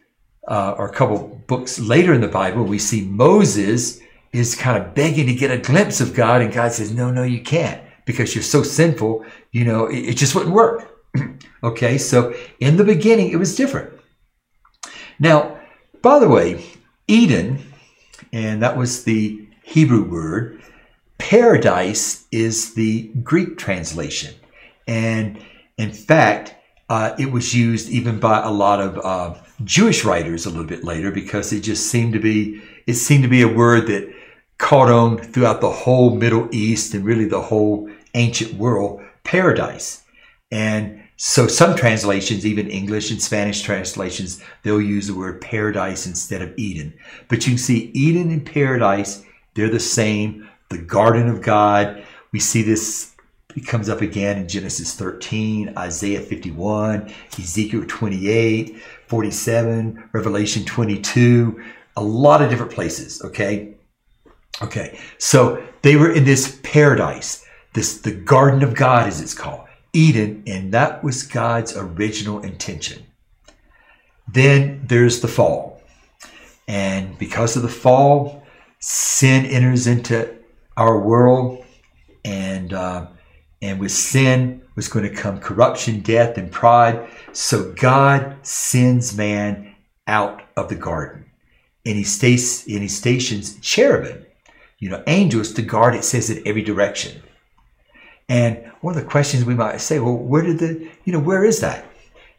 uh, 0.48 0.75
or 0.77 0.88
a 0.88 0.93
couple 0.93 1.41
books 1.48 1.79
later 1.79 2.13
in 2.13 2.22
the 2.22 2.27
Bible, 2.27 2.63
we 2.63 2.79
see 2.79 3.01
Moses 3.01 4.00
is 4.34 4.55
kind 4.55 4.81
of 4.81 4.93
begging 4.93 5.27
to 5.27 5.34
get 5.34 5.51
a 5.51 5.57
glimpse 5.57 6.01
of 6.01 6.13
God, 6.13 6.41
and 6.41 6.53
God 6.53 6.72
says, 6.72 6.93
No, 6.93 7.12
no, 7.12 7.24
you 7.24 7.41
can't 7.41 7.81
because 8.05 8.34
you're 8.34 8.43
so 8.43 8.63
sinful, 8.63 9.25
you 9.51 9.65
know, 9.65 9.86
it, 9.86 10.00
it 10.00 10.17
just 10.17 10.34
wouldn't 10.34 10.55
work. 10.55 11.03
okay, 11.63 11.98
so 11.98 12.34
in 12.60 12.77
the 12.77 12.84
beginning, 12.84 13.31
it 13.31 13.36
was 13.36 13.55
different. 13.55 13.91
Now, 15.19 15.60
by 16.01 16.19
the 16.19 16.29
way, 16.29 16.63
Eden, 17.08 17.60
and 18.34 18.62
that 18.62 18.78
was 18.78 19.04
the 19.04 19.48
Hebrew 19.64 20.04
word, 20.04 20.62
paradise 21.18 22.26
is 22.32 22.74
the 22.74 23.10
Greek 23.24 23.58
translation. 23.58 24.36
And 24.88 25.44
in 25.78 25.92
fact, 25.92 26.56
uh, 26.90 27.16
it 27.20 27.32
was 27.32 27.54
used 27.54 27.90
even 27.90 28.20
by 28.20 28.42
a 28.42 28.52
lot 28.52 28.80
of 28.80 28.98
uh, 29.04 29.40
Jewish 29.64 30.06
writers 30.06 30.46
a 30.46 30.50
little 30.50 30.66
bit 30.66 30.84
later 30.84 31.12
because 31.12 31.52
it 31.52 31.62
just 31.62 31.88
seemed 31.88 32.14
to 32.14 32.20
be 32.20 32.62
it 32.86 32.94
seemed 32.94 33.24
to 33.24 33.30
be 33.30 33.42
a 33.42 33.48
word 33.48 33.88
that 33.88 34.14
caught 34.58 34.90
on 34.90 35.18
throughout 35.18 35.60
the 35.60 35.70
whole 35.70 36.16
Middle 36.16 36.48
East 36.52 36.94
and 36.94 37.04
really 37.04 37.26
the 37.26 37.42
whole 37.42 37.90
ancient 38.14 38.54
world, 38.54 39.02
paradise. 39.24 40.04
And 40.50 41.04
so 41.18 41.48
some 41.48 41.76
translations, 41.76 42.46
even 42.46 42.70
English 42.70 43.10
and 43.10 43.22
Spanish 43.22 43.62
translations, 43.62 44.42
they'll 44.64 44.80
use 44.80 45.08
the 45.08 45.16
word 45.16 45.42
paradise 45.42 46.06
instead 46.06 46.42
of 46.44 46.54
Eden. 46.58 46.94
But 47.28 47.46
you 47.46 47.54
can 47.54 47.58
see 47.58 47.92
Eden 47.94 48.30
and 48.30 48.46
paradise, 48.46 49.24
they're 49.56 49.70
the 49.70 49.80
same. 49.80 50.48
The 50.70 50.78
garden 50.78 51.28
of 51.28 51.42
God, 51.42 52.04
we 52.32 52.40
see 52.40 52.62
this 52.62 53.16
it 53.56 53.66
comes 53.66 53.90
up 53.90 54.02
again 54.02 54.38
in 54.38 54.48
Genesis 54.48 54.94
13, 54.94 55.74
Isaiah 55.76 56.22
51, 56.22 57.12
Ezekiel 57.40 57.86
28, 57.88 58.80
47, 59.08 60.10
Revelation 60.12 60.64
22, 60.64 61.64
a 61.96 62.04
lot 62.04 62.44
of 62.44 62.52
different 62.52 62.72
places, 62.72 63.20
okay? 63.24 63.74
Okay, 64.62 65.00
so 65.18 65.64
they 65.82 65.96
were 65.96 66.12
in 66.12 66.24
this 66.24 66.60
paradise. 66.62 67.46
this 67.74 68.00
the 68.02 68.12
Garden 68.12 68.62
of 68.62 68.76
God, 68.76 69.08
as 69.08 69.22
it's 69.22 69.34
called, 69.34 69.67
Eden, 69.98 70.44
and 70.46 70.72
that 70.74 71.04
was 71.04 71.24
God's 71.24 71.75
original 71.75 72.39
intention. 72.42 73.04
Then 74.32 74.86
there's 74.86 75.22
the 75.22 75.27
fall. 75.27 75.82
And 76.68 77.18
because 77.18 77.56
of 77.56 77.63
the 77.63 77.68
fall, 77.68 78.44
sin 78.80 79.46
enters 79.46 79.88
into 79.88 80.36
our 80.75 81.00
world, 81.00 81.66
and 82.24 82.74
uh, 82.74 83.08
and 83.63 83.80
with 83.80 83.92
sin 83.92 84.62
was 84.75 84.88
going 84.88 85.10
to 85.10 85.22
come 85.22 85.39
corruption, 85.39 86.01
death, 86.01 86.38
and 86.38 86.51
pride. 86.51 87.10
So 87.32 87.74
God 87.74 88.36
sends 88.46 89.18
man 89.18 89.74
out 90.06 90.44
of 90.56 90.70
the 90.70 90.75
garden, 90.75 91.25
and 91.88 91.96
he 91.96 92.04
stays 92.04 92.68
and 92.68 92.84
he 92.84 92.88
stations 92.88 93.60
cherubim, 93.62 94.27
you 94.77 94.89
know, 94.89 95.04
angels 95.08 95.54
to 95.54 95.63
guard. 95.63 95.96
It 95.96 96.04
says 96.04 96.30
in 96.30 96.48
every 96.48 96.62
direction. 96.62 97.24
And 98.29 98.72
one 98.81 98.96
of 98.96 99.01
the 99.01 99.10
questions 99.10 99.46
we 99.46 99.55
might 99.55 99.79
say, 99.79 100.00
well, 100.00 100.15
where 100.15 100.43
did 100.43 100.60
the, 100.60 100.89
you 101.05 101.13
know, 101.13 101.19
where 101.19 101.46
is 101.46 101.62
that? 101.62 101.86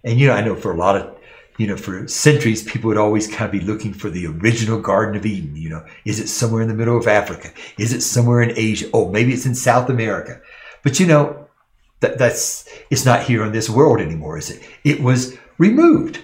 And 0.04 0.18
you 0.18 0.26
know, 0.26 0.34
I 0.34 0.42
know 0.42 0.54
for 0.54 0.72
a 0.72 0.76
lot 0.76 0.96
of 0.96 1.18
you 1.58 1.66
know, 1.66 1.76
for 1.76 2.06
centuries, 2.06 2.62
people 2.62 2.86
would 2.88 2.96
always 2.96 3.26
kind 3.26 3.44
of 3.44 3.50
be 3.50 3.60
looking 3.60 3.92
for 3.92 4.08
the 4.08 4.26
original 4.26 4.80
Garden 4.80 5.16
of 5.16 5.26
Eden. 5.26 5.56
You 5.56 5.70
know, 5.70 5.86
is 6.04 6.20
it 6.20 6.28
somewhere 6.28 6.62
in 6.62 6.68
the 6.68 6.74
middle 6.74 6.96
of 6.96 7.08
Africa? 7.08 7.50
Is 7.76 7.92
it 7.92 8.00
somewhere 8.00 8.40
in 8.40 8.56
Asia? 8.56 8.88
Oh, 8.94 9.10
maybe 9.10 9.32
it's 9.32 9.44
in 9.44 9.56
South 9.56 9.90
America. 9.90 10.40
But 10.84 11.00
you 11.00 11.06
know, 11.06 11.48
that, 12.00 12.16
that's 12.16 12.68
it's 12.90 13.04
not 13.04 13.24
here 13.24 13.42
on 13.42 13.50
this 13.50 13.68
world 13.68 14.00
anymore, 14.00 14.38
is 14.38 14.50
it? 14.50 14.62
It 14.84 15.02
was 15.02 15.36
removed, 15.58 16.20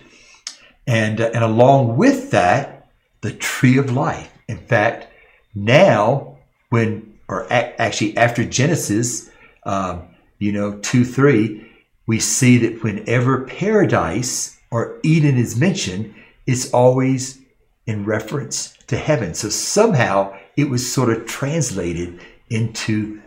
and 0.86 1.20
uh, 1.20 1.30
and 1.34 1.42
along 1.42 1.96
with 1.96 2.30
that, 2.30 2.86
the 3.20 3.32
tree 3.32 3.76
of 3.76 3.90
life. 3.90 4.32
In 4.48 4.58
fact, 4.58 5.08
now 5.52 6.38
when 6.70 7.18
or 7.26 7.42
a- 7.50 7.80
actually 7.82 8.16
after 8.16 8.44
Genesis, 8.44 9.30
um, 9.64 10.08
you 10.38 10.52
know, 10.52 10.78
two 10.78 11.04
three, 11.04 11.70
we 12.06 12.20
see 12.20 12.58
that 12.58 12.82
whenever 12.82 13.44
paradise 13.44 14.58
or 14.70 14.98
Eden 15.02 15.36
is 15.36 15.56
mentioned, 15.56 16.14
it's 16.46 16.70
always 16.72 17.40
in 17.86 18.04
reference 18.04 18.76
to 18.86 18.96
heaven. 18.96 19.34
So 19.34 19.48
somehow 19.48 20.36
it 20.56 20.68
was 20.68 20.90
sort 20.90 21.10
of 21.10 21.26
translated 21.26 22.20
into 22.50 23.22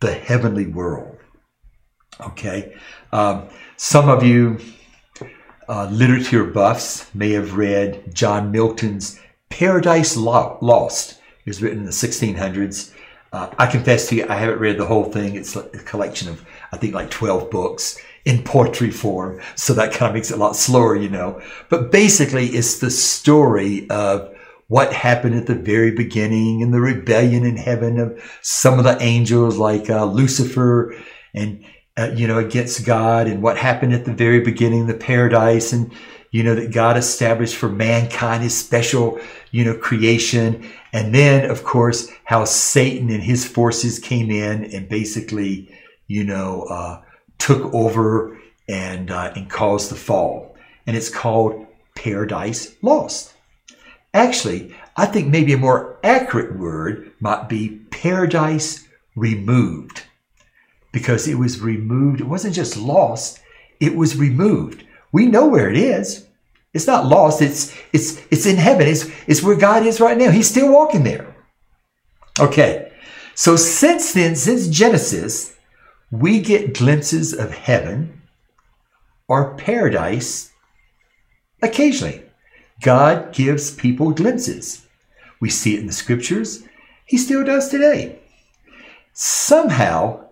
the 0.00 0.12
heavenly 0.12 0.66
world. 0.66 1.16
Okay. 2.20 2.76
Um, 3.12 3.48
some 3.76 4.08
of 4.08 4.22
you 4.22 4.58
uh, 5.68 5.88
literature 5.90 6.44
buffs 6.44 7.12
may 7.14 7.30
have 7.30 7.56
read 7.56 8.14
John 8.14 8.50
Milton's 8.50 9.20
Paradise 9.50 10.16
Lost. 10.16 11.12
It 11.12 11.46
was 11.46 11.62
written 11.62 11.80
in 11.80 11.84
the 11.84 11.90
1600s. 11.92 12.92
Uh, 13.32 13.48
I 13.58 13.66
confess 13.66 14.08
to 14.08 14.16
you, 14.16 14.26
I 14.28 14.34
haven't 14.34 14.58
read 14.58 14.78
the 14.78 14.86
whole 14.86 15.04
thing. 15.04 15.36
It's 15.36 15.54
a 15.54 15.62
collection 15.62 16.28
of, 16.28 16.44
I 16.72 16.76
think, 16.76 16.94
like 16.94 17.10
12 17.10 17.50
books 17.50 17.98
in 18.24 18.42
poetry 18.42 18.90
form. 18.90 19.40
So 19.54 19.72
that 19.74 19.92
kind 19.92 20.10
of 20.10 20.14
makes 20.14 20.30
it 20.30 20.34
a 20.34 20.36
lot 20.36 20.56
slower, 20.56 20.96
you 20.96 21.08
know. 21.08 21.40
But 21.68 21.92
basically, 21.92 22.46
it's 22.48 22.78
the 22.78 22.90
story 22.90 23.88
of 23.88 24.34
what 24.66 24.92
happened 24.92 25.34
at 25.34 25.46
the 25.46 25.54
very 25.54 25.90
beginning 25.90 26.62
and 26.62 26.72
the 26.72 26.80
rebellion 26.80 27.44
in 27.44 27.56
heaven 27.56 27.98
of 27.98 28.22
some 28.42 28.78
of 28.78 28.84
the 28.84 29.00
angels 29.02 29.58
like 29.58 29.90
uh, 29.90 30.04
Lucifer 30.04 30.94
and, 31.34 31.64
uh, 31.96 32.10
you 32.14 32.26
know, 32.26 32.38
against 32.38 32.86
God 32.86 33.26
and 33.26 33.42
what 33.42 33.56
happened 33.56 33.92
at 33.94 34.04
the 34.04 34.12
very 34.12 34.40
beginning, 34.40 34.86
the 34.86 34.94
paradise 34.94 35.72
and, 35.72 35.92
you 36.30 36.44
know, 36.44 36.54
that 36.54 36.72
God 36.72 36.96
established 36.96 37.56
for 37.56 37.68
mankind 37.68 38.44
his 38.44 38.56
special, 38.56 39.18
you 39.50 39.64
know, 39.64 39.74
creation. 39.74 40.68
And 40.92 41.14
then, 41.14 41.50
of 41.50 41.64
course, 41.64 42.10
how 42.24 42.44
Satan 42.44 43.10
and 43.10 43.22
his 43.22 43.46
forces 43.46 43.98
came 43.98 44.30
in 44.30 44.64
and 44.64 44.88
basically, 44.88 45.74
you 46.06 46.24
know, 46.24 46.62
uh, 46.62 47.02
took 47.38 47.72
over 47.74 48.38
and, 48.68 49.10
uh, 49.10 49.32
and 49.34 49.50
caused 49.50 49.90
the 49.90 49.96
fall. 49.96 50.56
And 50.86 50.96
it's 50.96 51.08
called 51.08 51.66
Paradise 51.94 52.74
Lost. 52.82 53.34
Actually, 54.12 54.74
I 54.96 55.06
think 55.06 55.28
maybe 55.28 55.52
a 55.52 55.58
more 55.58 55.98
accurate 56.02 56.58
word 56.58 57.12
might 57.20 57.48
be 57.48 57.80
paradise 57.90 58.88
removed 59.14 60.02
because 60.92 61.28
it 61.28 61.36
was 61.36 61.60
removed. 61.60 62.20
It 62.20 62.26
wasn't 62.26 62.54
just 62.54 62.76
lost, 62.76 63.40
it 63.78 63.94
was 63.94 64.16
removed. 64.16 64.84
We 65.12 65.26
know 65.26 65.46
where 65.46 65.70
it 65.70 65.76
is. 65.76 66.26
It's 66.72 66.86
not 66.86 67.06
lost. 67.06 67.42
It's 67.42 67.76
it's 67.92 68.20
it's 68.30 68.46
in 68.46 68.56
heaven. 68.56 68.86
It's 68.86 69.10
it's 69.26 69.42
where 69.42 69.56
God 69.56 69.84
is 69.84 70.00
right 70.00 70.16
now. 70.16 70.30
He's 70.30 70.48
still 70.48 70.72
walking 70.72 71.02
there. 71.02 71.34
Okay. 72.38 72.92
So 73.34 73.56
since 73.56 74.12
then, 74.12 74.36
since 74.36 74.68
Genesis, 74.68 75.56
we 76.10 76.40
get 76.40 76.74
glimpses 76.74 77.32
of 77.32 77.52
heaven 77.52 78.22
or 79.28 79.54
paradise 79.54 80.52
occasionally. 81.62 82.22
God 82.82 83.32
gives 83.32 83.74
people 83.74 84.12
glimpses. 84.12 84.86
We 85.40 85.50
see 85.50 85.74
it 85.74 85.80
in 85.80 85.86
the 85.86 85.92
scriptures. 85.92 86.64
He 87.04 87.18
still 87.18 87.44
does 87.44 87.68
today. 87.68 88.18
Somehow, 89.12 90.28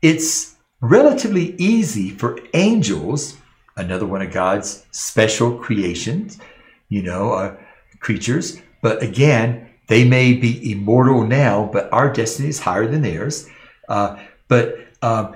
it's 0.00 0.56
relatively 0.80 1.54
easy 1.56 2.10
for 2.10 2.38
angels, 2.54 3.36
another 3.80 4.06
one 4.06 4.22
of 4.22 4.32
God's 4.32 4.86
special 4.90 5.58
creations, 5.58 6.38
you 6.88 7.02
know, 7.02 7.32
uh, 7.32 7.56
creatures, 7.98 8.60
but 8.82 9.02
again, 9.02 9.68
they 9.88 10.04
may 10.04 10.34
be 10.34 10.70
immortal 10.70 11.26
now, 11.26 11.68
but 11.72 11.92
our 11.92 12.12
destiny 12.12 12.48
is 12.48 12.60
higher 12.60 12.86
than 12.86 13.02
theirs. 13.02 13.48
Uh, 13.88 14.16
but 14.46 14.78
um, 15.02 15.34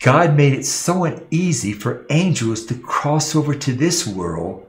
God 0.00 0.34
made 0.36 0.54
it 0.54 0.64
so 0.64 1.26
easy 1.30 1.72
for 1.72 2.06
angels 2.10 2.64
to 2.66 2.74
cross 2.74 3.36
over 3.36 3.54
to 3.54 3.72
this 3.72 4.06
world 4.06 4.66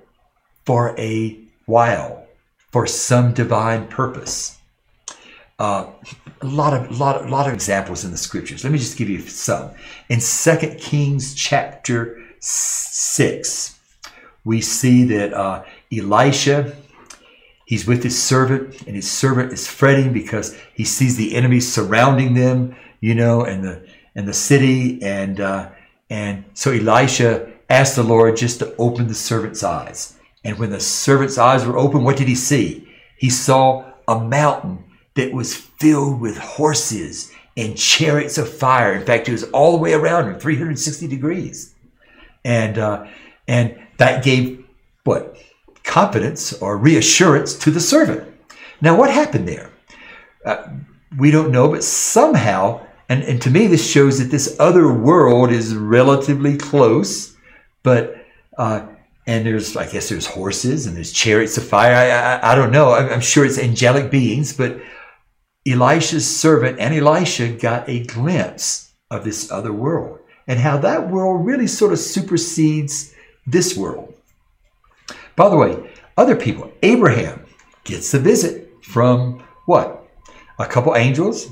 for 0.66 0.98
a 1.00 1.40
while, 1.66 2.26
for 2.72 2.86
some 2.86 3.34
divine 3.34 3.88
purpose. 3.88 4.58
Uh, 5.58 5.88
a 6.42 6.46
lot 6.46 6.74
of 6.74 7.00
lot 7.00 7.16
of 7.16 7.30
lot 7.30 7.48
of 7.48 7.54
examples 7.54 8.04
in 8.04 8.12
the 8.12 8.18
scriptures. 8.18 8.66
Let 8.66 8.74
me 8.74 8.80
just 8.80 8.98
give 8.98 9.10
you 9.10 9.22
some. 9.22 9.72
In 10.10 10.20
Second 10.20 10.80
Kings 10.80 11.34
chapter 11.34 12.25
six, 12.46 13.80
we 14.44 14.62
see 14.62 15.04
that 15.06 15.34
uh, 15.34 15.64
Elisha 15.92 16.76
he's 17.66 17.88
with 17.88 18.04
his 18.04 18.22
servant, 18.22 18.84
and 18.84 18.96
his 18.96 19.10
servant 19.12 19.52
is 19.52 19.68
fretting 19.68 20.14
because 20.14 20.58
he 20.74 20.86
sees 20.86 21.18
the 21.18 21.36
enemy 21.36 21.60
surrounding 21.60 22.36
them, 22.36 22.76
you 23.02 23.16
know, 23.16 23.44
and 23.44 23.64
the 23.64 23.86
and 24.16 24.28
the 24.28 24.34
city. 24.34 25.02
And, 25.04 25.40
uh, 25.40 25.70
and 26.10 26.46
so 26.54 26.72
Elisha 26.72 27.52
asked 27.70 27.96
the 27.96 28.04
Lord 28.04 28.38
just 28.38 28.60
to 28.60 28.74
open 28.78 29.08
the 29.08 29.16
servant's 29.16 29.64
eyes. 29.64 30.18
And 30.44 30.58
when 30.58 30.70
the 30.70 30.80
servant's 30.80 31.38
eyes 31.38 31.66
were 31.66 31.78
open, 31.78 32.04
what 32.04 32.18
did 32.18 32.28
he 32.28 32.36
see? 32.36 32.88
He 33.18 33.30
saw 33.30 33.92
a 34.08 34.20
mountain 34.20 34.86
that 35.16 35.34
was 35.34 35.56
filled 35.56 36.22
with 36.22 36.38
horses 36.38 37.32
and 37.58 37.78
chariots 37.78 38.38
of 38.38 38.50
fire. 38.50 38.94
In 38.94 39.06
fact, 39.06 39.28
it 39.28 39.32
was 39.32 39.46
all 39.46 39.74
the 39.74 39.78
way 39.78 39.94
around 39.94 40.30
him, 40.30 40.40
360 40.40 41.08
degrees. 41.08 41.75
And, 42.46 42.78
uh, 42.78 43.08
and 43.46 43.78
that 43.98 44.24
gave 44.24 44.64
what? 45.04 45.36
Confidence 45.84 46.54
or 46.54 46.78
reassurance 46.78 47.54
to 47.56 47.72
the 47.72 47.82
servant. 47.82 48.34
Now, 48.80 48.98
what 48.98 49.12
happened 49.12 49.48
there? 49.48 49.70
Uh, 50.46 50.68
we 51.18 51.30
don't 51.30 51.52
know, 51.52 51.68
but 51.68 51.84
somehow 51.84 52.86
and, 53.10 53.24
and 53.24 53.42
to 53.44 53.52
me, 53.52 53.68
this 53.68 53.88
shows 53.88 54.20
that 54.20 54.32
this 54.32 54.56
other 54.60 54.92
world 54.92 55.52
is 55.52 55.76
relatively 55.76 56.58
close, 56.58 57.36
but, 57.84 58.16
uh, 58.58 58.88
and 59.28 59.46
there's, 59.46 59.78
I 59.78 59.88
guess 59.88 60.10
there's 60.10 60.26
horses 60.26 60.86
and 60.86 60.96
there's 60.96 61.12
chariots 61.12 61.58
of 61.58 61.68
fire. 61.68 61.94
I, 61.94 62.10
I, 62.10 62.52
I 62.52 62.56
don't 62.56 62.72
know. 62.72 62.94
I'm, 62.94 63.10
I'm 63.10 63.22
sure 63.22 63.46
it's 63.46 63.60
angelic 63.60 64.10
beings, 64.10 64.54
but 64.54 64.80
Elisha's 65.68 66.28
servant 66.28 66.80
and 66.80 66.94
Elisha 66.94 67.50
got 67.50 67.88
a 67.88 68.04
glimpse 68.04 68.94
of 69.12 69.24
this 69.24 69.52
other 69.52 69.74
world 69.74 70.20
and 70.48 70.60
how 70.60 70.78
that 70.78 71.10
world 71.10 71.46
really 71.46 71.68
sort 71.68 71.94
of 71.94 72.00
supersedes 72.00 73.14
this 73.48 73.76
world. 73.76 74.14
By 75.36 75.50
the 75.50 75.58
way, 75.58 75.92
other 76.18 76.36
people, 76.36 76.72
Abraham 76.82 77.46
gets 77.84 78.14
a 78.14 78.20
visit 78.20 78.72
from 78.84 79.44
what? 79.66 80.08
A 80.60 80.66
couple 80.66 80.96
angels 80.96 81.50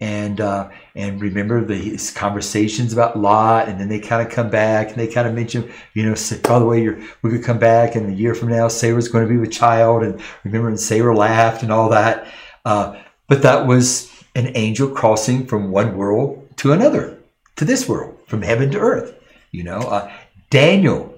and 0.00 0.40
uh, 0.40 0.68
and 0.94 1.20
remember 1.20 1.64
these 1.64 2.10
conversations 2.10 2.92
about 2.92 3.18
Lot, 3.18 3.68
and 3.68 3.80
then 3.80 3.88
they 3.88 3.98
kind 3.98 4.26
of 4.26 4.32
come 4.32 4.50
back 4.50 4.88
and 4.88 4.96
they 4.96 5.06
kind 5.06 5.26
of 5.26 5.34
mention, 5.34 5.70
you 5.94 6.04
know, 6.04 6.14
by 6.42 6.58
the 6.58 6.66
way, 6.66 6.82
you're, 6.82 6.98
we 7.22 7.30
could 7.30 7.44
come 7.44 7.58
back 7.58 7.94
and 7.94 8.10
a 8.10 8.14
year 8.14 8.34
from 8.34 8.48
now, 8.48 8.68
Sarah's 8.68 9.08
going 9.08 9.26
to 9.26 9.30
be 9.30 9.38
with 9.38 9.52
child, 9.52 10.02
and 10.02 10.20
remember, 10.44 10.68
and 10.68 10.80
Sarah 10.80 11.16
laughed 11.16 11.62
and 11.62 11.72
all 11.72 11.88
that. 11.90 12.26
Uh, 12.64 13.00
but 13.28 13.42
that 13.42 13.66
was 13.66 14.12
an 14.34 14.52
angel 14.54 14.88
crossing 14.88 15.46
from 15.46 15.70
one 15.70 15.96
world 15.96 16.46
to 16.56 16.72
another, 16.72 17.18
to 17.56 17.64
this 17.64 17.88
world, 17.88 18.15
from 18.26 18.42
heaven 18.42 18.70
to 18.72 18.78
earth. 18.78 19.14
You 19.52 19.64
know, 19.64 19.78
uh, 19.78 20.12
Daniel 20.50 21.14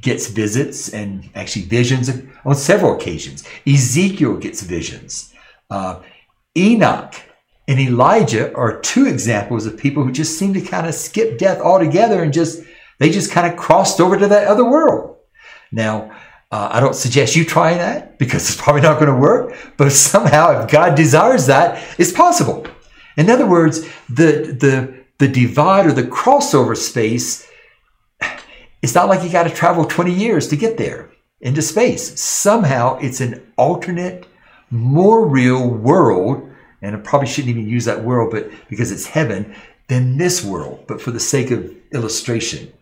gets 0.00 0.28
visits 0.28 0.88
and 0.88 1.30
actually 1.34 1.64
visions 1.64 2.10
on 2.44 2.54
several 2.54 2.96
occasions. 2.96 3.44
Ezekiel 3.66 4.36
gets 4.36 4.62
visions. 4.62 5.32
Uh, 5.70 6.00
Enoch 6.56 7.14
and 7.68 7.78
Elijah 7.78 8.54
are 8.54 8.80
two 8.80 9.06
examples 9.06 9.64
of 9.64 9.76
people 9.76 10.04
who 10.04 10.12
just 10.12 10.38
seem 10.38 10.52
to 10.54 10.60
kind 10.60 10.86
of 10.86 10.94
skip 10.94 11.38
death 11.38 11.60
altogether 11.60 12.22
and 12.22 12.32
just 12.32 12.62
they 12.98 13.10
just 13.10 13.30
kind 13.30 13.50
of 13.50 13.58
crossed 13.58 14.00
over 14.00 14.18
to 14.18 14.28
that 14.28 14.46
other 14.46 14.64
world. 14.64 15.16
Now, 15.70 16.12
uh, 16.50 16.68
I 16.70 16.80
don't 16.80 16.94
suggest 16.94 17.34
you 17.34 17.44
try 17.44 17.74
that 17.74 18.18
because 18.18 18.48
it's 18.48 18.60
probably 18.60 18.82
not 18.82 19.00
going 19.00 19.10
to 19.12 19.18
work, 19.18 19.56
but 19.78 19.90
somehow 19.92 20.62
if 20.62 20.70
God 20.70 20.94
desires 20.94 21.46
that, 21.46 21.82
it's 21.98 22.12
possible. 22.12 22.66
In 23.16 23.30
other 23.30 23.46
words, 23.46 23.80
the 24.08 24.56
the 24.58 25.01
the 25.22 25.28
divide 25.28 25.86
or 25.86 25.92
the 25.92 26.02
crossover 26.02 26.76
space, 26.76 27.48
it's 28.82 28.94
not 28.94 29.08
like 29.08 29.22
you 29.22 29.30
got 29.30 29.44
to 29.44 29.50
travel 29.50 29.84
20 29.84 30.12
years 30.12 30.48
to 30.48 30.56
get 30.56 30.76
there 30.76 31.10
into 31.40 31.62
space. 31.62 32.20
Somehow 32.20 32.98
it's 32.98 33.20
an 33.20 33.40
alternate, 33.56 34.26
more 34.70 35.26
real 35.26 35.68
world 35.68 36.48
and 36.82 36.96
I 36.96 36.98
probably 36.98 37.28
shouldn't 37.28 37.56
even 37.56 37.68
use 37.68 37.84
that 37.84 38.02
world, 38.02 38.32
but 38.32 38.50
because 38.68 38.90
it's 38.90 39.06
heaven, 39.06 39.54
than 39.88 40.16
this 40.18 40.44
world. 40.44 40.84
But 40.86 41.00
for 41.00 41.10
the 41.10 41.20
sake 41.20 41.50
of 41.50 41.72
illustration, 41.92 42.72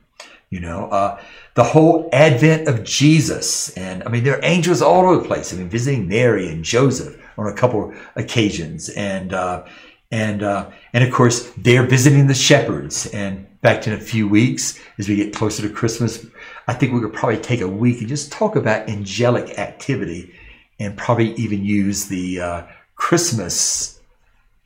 you 0.49 0.61
know, 0.61 0.87
uh, 0.87 1.21
the 1.55 1.65
whole 1.65 2.09
advent 2.13 2.67
of 2.67 2.83
Jesus, 2.83 3.71
and 3.77 4.03
I 4.05 4.09
mean, 4.09 4.25
there 4.25 4.37
are 4.37 4.45
angels 4.45 4.81
all 4.81 5.05
over 5.05 5.21
the 5.21 5.29
place. 5.29 5.53
I 5.53 5.57
mean, 5.57 5.69
visiting 5.69 6.09
Mary 6.09 6.49
and 6.49 6.65
Joseph 6.65 7.21
on 7.37 7.47
a 7.47 7.53
couple 7.53 7.93
occasions, 8.17 8.89
and 8.91 9.35
uh, 9.35 9.65
and 10.11 10.43
uh, 10.43 10.71
and 10.93 11.05
of 11.05 11.13
course, 11.13 11.51
they're 11.57 11.87
visiting 11.87 12.27
the 12.27 12.35
shepherds. 12.35 13.07
And 13.07 13.47
back 13.61 13.87
in 13.87 13.93
a 13.93 14.01
few 14.01 14.29
weeks, 14.29 14.79
as 14.99 15.09
we 15.09 15.17
get 15.17 15.35
closer 15.35 15.63
to 15.63 15.73
Christmas, 15.73 16.27
I 16.67 16.75
think 16.75 16.93
we 16.93 17.01
could 17.01 17.13
probably 17.13 17.39
take 17.39 17.61
a 17.61 17.69
week 17.69 18.01
and 18.01 18.09
just 18.09 18.33
talk 18.33 18.57
about 18.57 18.89
angelic 18.89 19.59
activity, 19.59 20.35
and 20.79 20.97
probably 20.97 21.35
even 21.35 21.65
use 21.65 22.07
the 22.07 22.41
uh, 22.41 22.67
Christmas, 22.97 24.01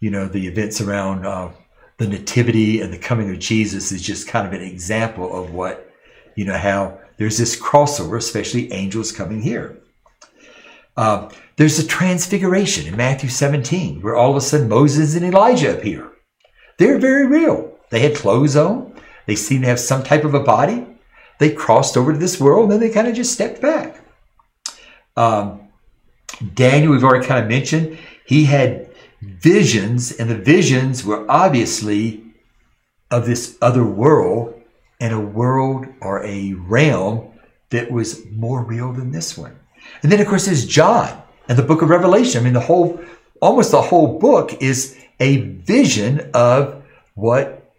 you 0.00 0.10
know, 0.10 0.26
the 0.26 0.46
events 0.46 0.80
around 0.80 1.26
uh, 1.26 1.50
the 1.98 2.06
Nativity 2.08 2.80
and 2.80 2.92
the 2.92 2.98
coming 2.98 3.30
of 3.30 3.38
Jesus 3.38 3.92
is 3.92 4.02
just 4.02 4.28
kind 4.28 4.46
of 4.46 4.52
an 4.52 4.62
example 4.62 5.32
of 5.36 5.52
what, 5.52 5.90
you 6.34 6.44
know, 6.44 6.58
how 6.58 6.98
there's 7.16 7.38
this 7.38 7.60
crossover, 7.60 8.16
especially 8.16 8.72
angels 8.72 9.12
coming 9.12 9.40
here. 9.42 9.78
Uh, 10.96 11.28
there's 11.56 11.78
a 11.78 11.86
transfiguration 11.86 12.86
in 12.86 12.96
Matthew 12.96 13.28
17, 13.28 14.02
where 14.02 14.16
all 14.16 14.30
of 14.30 14.36
a 14.36 14.40
sudden 14.40 14.68
Moses 14.68 15.14
and 15.14 15.24
Elijah 15.24 15.76
appear. 15.76 16.10
They're 16.78 16.98
very 16.98 17.26
real. 17.26 17.78
They 17.90 18.00
had 18.00 18.16
clothes 18.16 18.56
on. 18.56 18.94
They 19.26 19.36
seem 19.36 19.62
to 19.62 19.68
have 19.68 19.78
some 19.78 20.02
type 20.02 20.24
of 20.24 20.34
a 20.34 20.40
body. 20.40 20.86
They 21.38 21.50
crossed 21.50 21.96
over 21.96 22.12
to 22.12 22.18
this 22.18 22.40
world 22.40 22.64
and 22.64 22.72
then 22.72 22.80
they 22.80 22.90
kind 22.90 23.08
of 23.08 23.14
just 23.14 23.32
stepped 23.32 23.60
back. 23.60 24.00
Um, 25.16 25.68
Daniel, 26.54 26.92
we've 26.92 27.04
already 27.04 27.26
kind 27.26 27.42
of 27.42 27.48
mentioned, 27.48 27.98
he 28.26 28.44
had 28.44 28.90
visions, 29.22 30.12
and 30.12 30.28
the 30.28 30.36
visions 30.36 31.04
were 31.04 31.24
obviously 31.30 32.24
of 33.10 33.26
this 33.26 33.56
other 33.62 33.84
world 33.84 34.60
and 35.00 35.14
a 35.14 35.20
world 35.20 35.86
or 36.00 36.24
a 36.24 36.54
realm 36.54 37.32
that 37.70 37.90
was 37.90 38.26
more 38.26 38.64
real 38.64 38.92
than 38.92 39.12
this 39.12 39.38
one. 39.38 39.56
And 40.02 40.10
then, 40.10 40.20
of 40.20 40.26
course, 40.26 40.46
there's 40.46 40.66
John 40.66 41.23
and 41.48 41.58
the 41.58 41.62
book 41.62 41.82
of 41.82 41.90
Revelation. 41.90 42.40
I 42.40 42.44
mean, 42.44 42.52
the 42.52 42.60
whole, 42.60 43.00
almost 43.40 43.70
the 43.70 43.82
whole 43.82 44.18
book 44.18 44.62
is 44.62 44.96
a 45.20 45.38
vision 45.38 46.30
of 46.34 46.82
what 47.14 47.72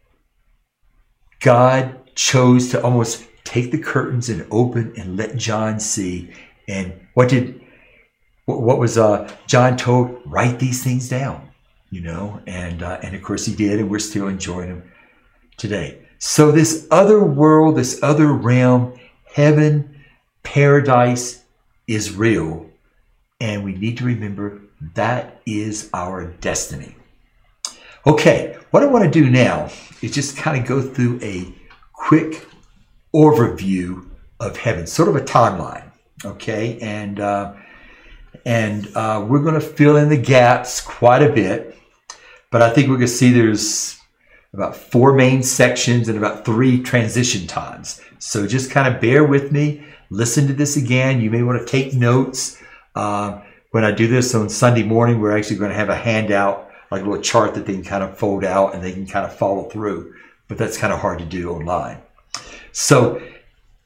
God 1.39 2.15
chose 2.15 2.69
to 2.69 2.81
almost 2.81 3.25
take 3.43 3.71
the 3.71 3.77
curtains 3.77 4.29
and 4.29 4.47
open 4.51 4.93
and 4.97 5.17
let 5.17 5.35
John 5.35 5.79
see. 5.79 6.31
And 6.67 7.07
what 7.13 7.29
did 7.29 7.61
what 8.45 8.77
was 8.77 8.97
uh, 8.97 9.31
John 9.47 9.75
told? 9.77 10.21
Write 10.25 10.59
these 10.59 10.83
things 10.83 11.09
down, 11.09 11.49
you 11.89 12.01
know, 12.01 12.41
and 12.47 12.83
uh, 12.83 12.99
and 13.01 13.15
of 13.15 13.23
course 13.23 13.45
he 13.45 13.55
did, 13.55 13.79
and 13.79 13.89
we're 13.89 13.99
still 13.99 14.27
enjoying 14.27 14.69
them 14.69 14.91
today. 15.57 16.05
So 16.19 16.51
this 16.51 16.87
other 16.91 17.23
world, 17.23 17.75
this 17.75 18.01
other 18.01 18.31
realm, 18.31 18.99
heaven, 19.33 20.03
paradise 20.43 21.43
is 21.87 22.15
real, 22.15 22.69
and 23.39 23.63
we 23.63 23.73
need 23.73 23.97
to 23.97 24.05
remember 24.05 24.61
that 24.93 25.41
is 25.45 25.89
our 25.93 26.25
destiny. 26.25 26.95
Okay, 28.07 28.57
what 28.71 28.83
I 28.83 28.85
want 28.85 29.03
to 29.05 29.09
do 29.09 29.29
now 29.29 29.69
is 30.01 30.13
just 30.13 30.37
kind 30.37 30.59
of 30.59 30.67
go 30.67 30.81
through 30.81 31.19
a 31.21 31.53
quick 31.93 32.45
overview 33.13 34.07
of 34.39 34.57
heaven, 34.57 34.85
sort 34.85 35.09
of 35.09 35.15
a 35.15 35.21
timeline. 35.21 35.91
Okay, 36.23 36.77
and 36.81 37.19
uh, 37.19 37.53
and 38.45 38.87
uh, 38.95 39.25
we're 39.27 39.41
going 39.41 39.55
to 39.55 39.61
fill 39.61 39.97
in 39.97 40.09
the 40.09 40.17
gaps 40.17 40.81
quite 40.81 41.23
a 41.23 41.31
bit. 41.31 41.77
But 42.51 42.61
I 42.61 42.69
think 42.69 42.87
we're 42.87 42.95
going 42.95 43.07
to 43.07 43.13
see 43.13 43.31
there's 43.31 43.99
about 44.53 44.75
four 44.75 45.13
main 45.13 45.43
sections 45.43 46.07
and 46.07 46.17
about 46.17 46.45
three 46.45 46.81
transition 46.81 47.47
times. 47.47 48.01
So 48.19 48.47
just 48.47 48.71
kind 48.71 48.93
of 48.93 49.01
bear 49.01 49.23
with 49.25 49.51
me. 49.51 49.83
Listen 50.09 50.47
to 50.47 50.53
this 50.53 50.77
again. 50.77 51.19
You 51.19 51.29
may 51.31 51.43
want 51.43 51.59
to 51.59 51.65
take 51.65 51.93
notes. 51.93 52.61
Uh, 52.95 53.41
when 53.71 53.83
I 53.83 53.91
do 53.91 54.07
this 54.07 54.33
on 54.33 54.49
Sunday 54.49 54.83
morning, 54.83 55.19
we're 55.19 55.37
actually 55.37 55.57
going 55.57 55.71
to 55.71 55.77
have 55.77 55.89
a 55.89 55.95
handout, 55.95 56.69
like 56.91 57.01
a 57.01 57.05
little 57.05 57.21
chart 57.21 57.53
that 57.55 57.65
they 57.65 57.73
can 57.73 57.83
kind 57.83 58.03
of 58.03 58.17
fold 58.17 58.43
out 58.43 58.73
and 58.73 58.83
they 58.83 58.93
can 58.93 59.05
kind 59.05 59.25
of 59.25 59.35
follow 59.35 59.69
through. 59.69 60.13
But 60.47 60.57
that's 60.57 60.77
kind 60.77 60.93
of 60.93 60.99
hard 60.99 61.19
to 61.19 61.25
do 61.25 61.51
online. 61.51 62.01
So 62.71 63.21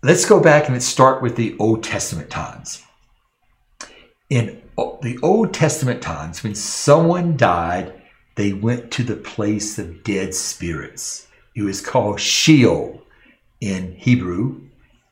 let's 0.03 0.25
go 0.25 0.39
back 0.39 0.65
and 0.65 0.73
let's 0.73 0.85
start 0.85 1.21
with 1.21 1.35
the 1.35 1.55
Old 1.57 1.83
Testament 1.83 2.29
times 2.29 2.83
in 4.29 4.61
the 5.01 5.17
Old 5.21 5.53
Testament 5.53 6.01
times, 6.01 6.43
when 6.43 6.55
someone 6.55 7.35
died, 7.35 7.93
they 8.35 8.53
went 8.53 8.91
to 8.91 9.03
the 9.03 9.15
place 9.15 9.77
of 9.77 10.03
dead 10.03 10.33
spirits. 10.33 11.27
It 11.55 11.63
was 11.63 11.81
called 11.81 12.19
Sheol 12.19 13.01
in 13.59 13.95
Hebrew 13.95 14.61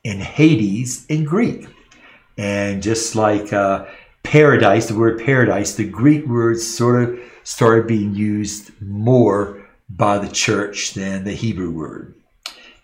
and 0.04 0.22
Hades 0.22 1.04
in 1.06 1.24
Greek. 1.24 1.66
And 2.38 2.82
just 2.82 3.14
like 3.14 3.52
uh, 3.52 3.86
paradise, 4.22 4.86
the 4.86 4.98
word 4.98 5.22
paradise, 5.24 5.74
the 5.74 5.88
Greek 5.88 6.26
word 6.26 6.60
sort 6.60 7.02
of 7.02 7.20
started 7.42 7.86
being 7.86 8.14
used 8.14 8.70
more 8.80 9.68
by 9.90 10.18
the 10.18 10.32
church 10.32 10.94
than 10.94 11.24
the 11.24 11.32
Hebrew 11.32 11.70
word. 11.70 12.14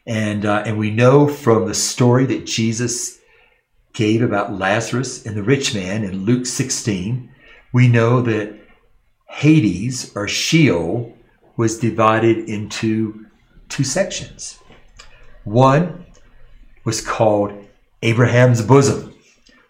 And, 0.06 0.44
uh, 0.44 0.64
and 0.66 0.78
we 0.78 0.90
know 0.90 1.28
from 1.28 1.66
the 1.66 1.74
story 1.74 2.26
that 2.26 2.46
Jesus 2.46 3.20
gave 3.92 4.22
about 4.22 4.58
Lazarus 4.58 5.24
and 5.24 5.36
the 5.36 5.42
rich 5.42 5.74
man 5.74 6.04
in 6.04 6.24
Luke 6.24 6.46
16, 6.46 7.30
we 7.72 7.88
know 7.88 8.20
that 8.22 8.58
Hades 9.26 10.14
or 10.16 10.28
Sheol 10.28 11.16
was 11.56 11.78
divided 11.78 12.48
into 12.48 13.26
two 13.68 13.84
sections. 13.84 14.58
One 15.44 16.06
was 16.84 17.00
called 17.00 17.52
Abraham's 18.02 18.62
bosom, 18.62 19.13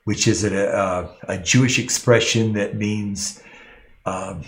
which 0.04 0.28
is 0.28 0.44
a, 0.44 0.54
a, 0.54 1.34
a 1.34 1.38
Jewish 1.38 1.78
expression 1.78 2.52
that 2.54 2.76
means, 2.76 3.42
um, 4.04 4.42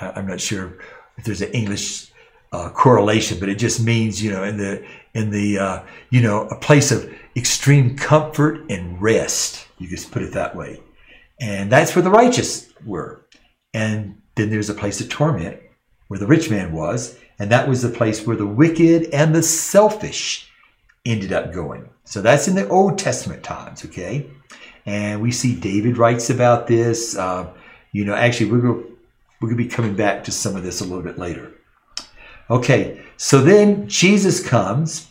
I'm 0.00 0.26
not 0.26 0.40
sure 0.40 0.78
if 1.18 1.24
there's 1.24 1.42
an 1.42 1.52
English 1.52 2.10
uh, 2.52 2.70
correlation, 2.70 3.38
but 3.40 3.48
it 3.48 3.56
just 3.56 3.82
means, 3.82 4.22
you 4.22 4.30
know, 4.30 4.44
in 4.44 4.56
the, 4.56 4.84
in 5.14 5.30
the, 5.30 5.58
uh, 5.58 5.82
you 6.10 6.20
know, 6.20 6.46
a 6.48 6.56
place 6.58 6.92
of 6.92 7.12
extreme 7.34 7.96
comfort 7.96 8.70
and 8.70 9.00
rest. 9.00 9.66
You 9.78 9.88
just 9.88 10.10
put 10.10 10.22
it 10.22 10.32
that 10.34 10.54
way. 10.54 10.80
And 11.40 11.72
that's 11.72 11.96
where 11.96 12.02
the 12.02 12.10
righteous 12.10 12.72
were. 12.84 13.26
And 13.74 14.20
then 14.36 14.50
there's 14.50 14.70
a 14.70 14.74
place 14.74 15.00
of 15.00 15.08
torment 15.08 15.58
where 16.08 16.20
the 16.20 16.26
rich 16.26 16.50
man 16.50 16.72
was. 16.72 17.18
And 17.38 17.50
that 17.50 17.68
was 17.68 17.82
the 17.82 17.88
place 17.88 18.26
where 18.26 18.36
the 18.36 18.46
wicked 18.46 19.08
and 19.12 19.34
the 19.34 19.42
selfish 19.42 20.48
ended 21.04 21.32
up 21.32 21.52
going. 21.52 21.88
So 22.04 22.20
that's 22.20 22.46
in 22.46 22.54
the 22.54 22.68
Old 22.68 22.98
Testament 22.98 23.42
times, 23.42 23.84
okay? 23.84 24.30
And 24.86 25.22
we 25.22 25.30
see 25.30 25.54
David 25.54 25.96
writes 25.96 26.30
about 26.30 26.66
this. 26.66 27.16
Uh, 27.16 27.48
you 27.92 28.04
know, 28.04 28.14
actually, 28.14 28.50
we're 28.50 28.60
going 28.60 28.84
we're 29.40 29.48
going 29.48 29.58
to 29.58 29.64
be 29.64 29.68
coming 29.68 29.94
back 29.94 30.24
to 30.24 30.32
some 30.32 30.56
of 30.56 30.62
this 30.62 30.80
a 30.80 30.84
little 30.84 31.02
bit 31.02 31.18
later. 31.18 31.52
Okay, 32.48 33.02
so 33.16 33.40
then 33.40 33.88
Jesus 33.88 34.46
comes 34.46 35.08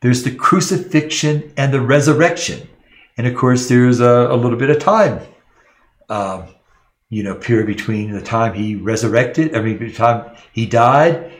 there's 0.00 0.22
the 0.22 0.34
crucifixion 0.34 1.52
and 1.56 1.72
the 1.72 1.80
resurrection. 1.80 2.68
And 3.16 3.26
of 3.26 3.34
course, 3.34 3.68
there's 3.68 4.00
a, 4.00 4.28
a 4.30 4.36
little 4.36 4.58
bit 4.58 4.70
of 4.70 4.78
time, 4.78 5.20
uh, 6.08 6.46
you 7.08 7.24
know, 7.24 7.34
period 7.34 7.66
between 7.66 8.12
the 8.12 8.20
time 8.20 8.54
he 8.54 8.76
resurrected, 8.76 9.56
I 9.56 9.62
mean, 9.62 9.78
the 9.78 9.92
time 9.92 10.36
he 10.52 10.66
died, 10.66 11.32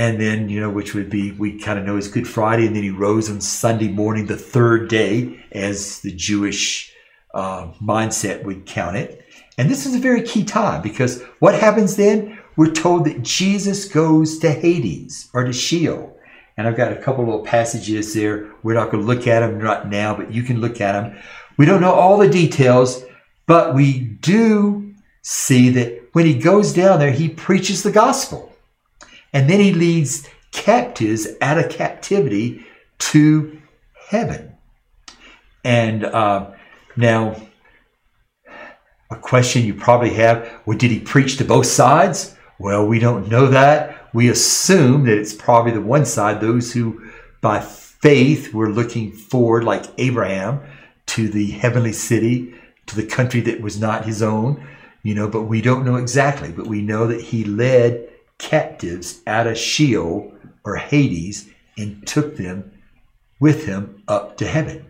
and 0.00 0.18
then, 0.18 0.48
you 0.48 0.58
know, 0.58 0.70
which 0.70 0.94
would 0.94 1.10
be, 1.10 1.32
we 1.32 1.58
kind 1.58 1.78
of 1.78 1.84
know 1.84 1.98
is 1.98 2.08
Good 2.08 2.26
Friday, 2.26 2.66
and 2.66 2.74
then 2.74 2.82
he 2.82 2.88
rose 2.88 3.28
on 3.28 3.42
Sunday 3.42 3.88
morning, 3.88 4.24
the 4.24 4.34
third 4.34 4.88
day, 4.88 5.44
as 5.52 6.00
the 6.00 6.10
Jewish 6.10 6.90
uh, 7.34 7.66
mindset 7.82 8.42
would 8.44 8.64
count 8.64 8.96
it. 8.96 9.26
And 9.58 9.68
this 9.68 9.84
is 9.84 9.94
a 9.94 9.98
very 9.98 10.22
key 10.22 10.42
time 10.42 10.80
because 10.80 11.22
what 11.40 11.54
happens 11.54 11.96
then? 11.96 12.38
We're 12.56 12.72
told 12.72 13.04
that 13.04 13.20
Jesus 13.20 13.84
goes 13.88 14.38
to 14.38 14.50
Hades 14.50 15.28
or 15.34 15.44
to 15.44 15.52
Sheol. 15.52 16.16
And 16.56 16.66
I've 16.66 16.78
got 16.78 16.94
a 16.94 17.02
couple 17.02 17.26
little 17.26 17.44
passages 17.44 18.14
there. 18.14 18.50
We're 18.62 18.76
not 18.76 18.90
going 18.90 19.04
to 19.04 19.06
look 19.06 19.26
at 19.26 19.40
them 19.40 19.58
right 19.58 19.86
now, 19.86 20.16
but 20.16 20.32
you 20.32 20.44
can 20.44 20.62
look 20.62 20.80
at 20.80 20.92
them. 20.92 21.22
We 21.58 21.66
don't 21.66 21.82
know 21.82 21.92
all 21.92 22.16
the 22.16 22.30
details, 22.30 23.04
but 23.46 23.74
we 23.74 23.98
do 24.00 24.94
see 25.20 25.68
that 25.68 26.08
when 26.14 26.24
he 26.24 26.38
goes 26.38 26.72
down 26.72 27.00
there, 27.00 27.12
he 27.12 27.28
preaches 27.28 27.82
the 27.82 27.92
gospel. 27.92 28.49
And 29.32 29.48
then 29.48 29.60
he 29.60 29.72
leads 29.72 30.28
captives 30.52 31.28
out 31.40 31.58
of 31.58 31.70
captivity 31.70 32.66
to 32.98 33.60
heaven. 34.08 34.56
And 35.64 36.04
uh, 36.04 36.50
now, 36.96 37.36
a 39.10 39.16
question 39.16 39.64
you 39.64 39.74
probably 39.74 40.14
have 40.14 40.60
well, 40.66 40.78
did 40.78 40.90
he 40.90 41.00
preach 41.00 41.36
to 41.38 41.44
both 41.44 41.66
sides? 41.66 42.36
Well, 42.58 42.86
we 42.86 42.98
don't 42.98 43.28
know 43.28 43.46
that. 43.46 44.08
We 44.12 44.28
assume 44.28 45.04
that 45.04 45.18
it's 45.18 45.34
probably 45.34 45.72
the 45.72 45.80
one 45.80 46.04
side, 46.04 46.40
those 46.40 46.72
who 46.72 47.10
by 47.40 47.60
faith 47.60 48.52
were 48.52 48.70
looking 48.70 49.12
forward, 49.12 49.64
like 49.64 49.86
Abraham, 49.98 50.60
to 51.06 51.28
the 51.28 51.50
heavenly 51.52 51.92
city, 51.92 52.54
to 52.86 52.96
the 52.96 53.06
country 53.06 53.40
that 53.42 53.60
was 53.60 53.80
not 53.80 54.04
his 54.04 54.22
own, 54.22 54.66
you 55.02 55.14
know, 55.14 55.28
but 55.28 55.42
we 55.42 55.62
don't 55.62 55.84
know 55.84 55.96
exactly. 55.96 56.50
But 56.50 56.66
we 56.66 56.82
know 56.82 57.06
that 57.06 57.20
he 57.20 57.44
led 57.44 58.09
captives 58.50 59.20
out 59.28 59.46
of 59.46 59.56
Sheol 59.56 60.32
or 60.64 60.74
Hades 60.74 61.48
and 61.78 62.04
took 62.04 62.36
them 62.36 62.72
with 63.38 63.64
him 63.64 64.02
up 64.08 64.36
to 64.38 64.46
heaven 64.46 64.84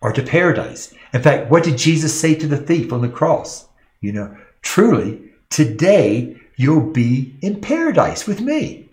or 0.00 0.12
to 0.12 0.22
paradise. 0.22 0.94
In 1.12 1.20
fact, 1.20 1.50
what 1.50 1.62
did 1.62 1.76
Jesus 1.76 2.18
say 2.18 2.34
to 2.34 2.46
the 2.46 2.56
thief 2.56 2.90
on 2.90 3.02
the 3.02 3.10
cross? 3.10 3.68
You 4.00 4.12
know, 4.14 4.36
truly, 4.62 5.20
today 5.50 6.40
you'll 6.56 6.90
be 6.90 7.36
in 7.42 7.60
paradise 7.60 8.26
with 8.26 8.40
me. 8.40 8.88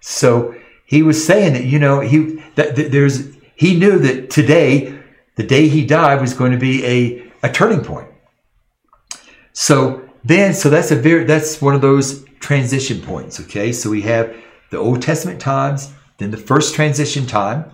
So 0.00 0.52
he 0.84 1.04
was 1.04 1.24
saying 1.24 1.52
that, 1.52 1.64
you 1.64 1.78
know, 1.78 2.00
he 2.00 2.42
that, 2.56 2.74
that 2.74 2.90
there's 2.90 3.36
he 3.54 3.78
knew 3.78 4.00
that 4.00 4.30
today, 4.30 4.98
the 5.36 5.44
day 5.44 5.68
he 5.68 5.86
died, 5.86 6.20
was 6.20 6.34
going 6.34 6.50
to 6.50 6.58
be 6.58 6.84
a, 6.84 7.32
a 7.44 7.52
turning 7.52 7.84
point. 7.84 8.08
So 9.52 10.09
then, 10.24 10.54
so 10.54 10.68
that's 10.68 10.90
a 10.90 10.96
very 10.96 11.24
that's 11.24 11.62
one 11.62 11.74
of 11.74 11.80
those 11.80 12.24
transition 12.40 13.00
points. 13.00 13.40
Okay, 13.40 13.72
so 13.72 13.90
we 13.90 14.02
have 14.02 14.34
the 14.70 14.78
Old 14.78 15.02
Testament 15.02 15.40
times, 15.40 15.92
then 16.18 16.30
the 16.30 16.36
first 16.36 16.74
transition 16.74 17.26
time, 17.26 17.70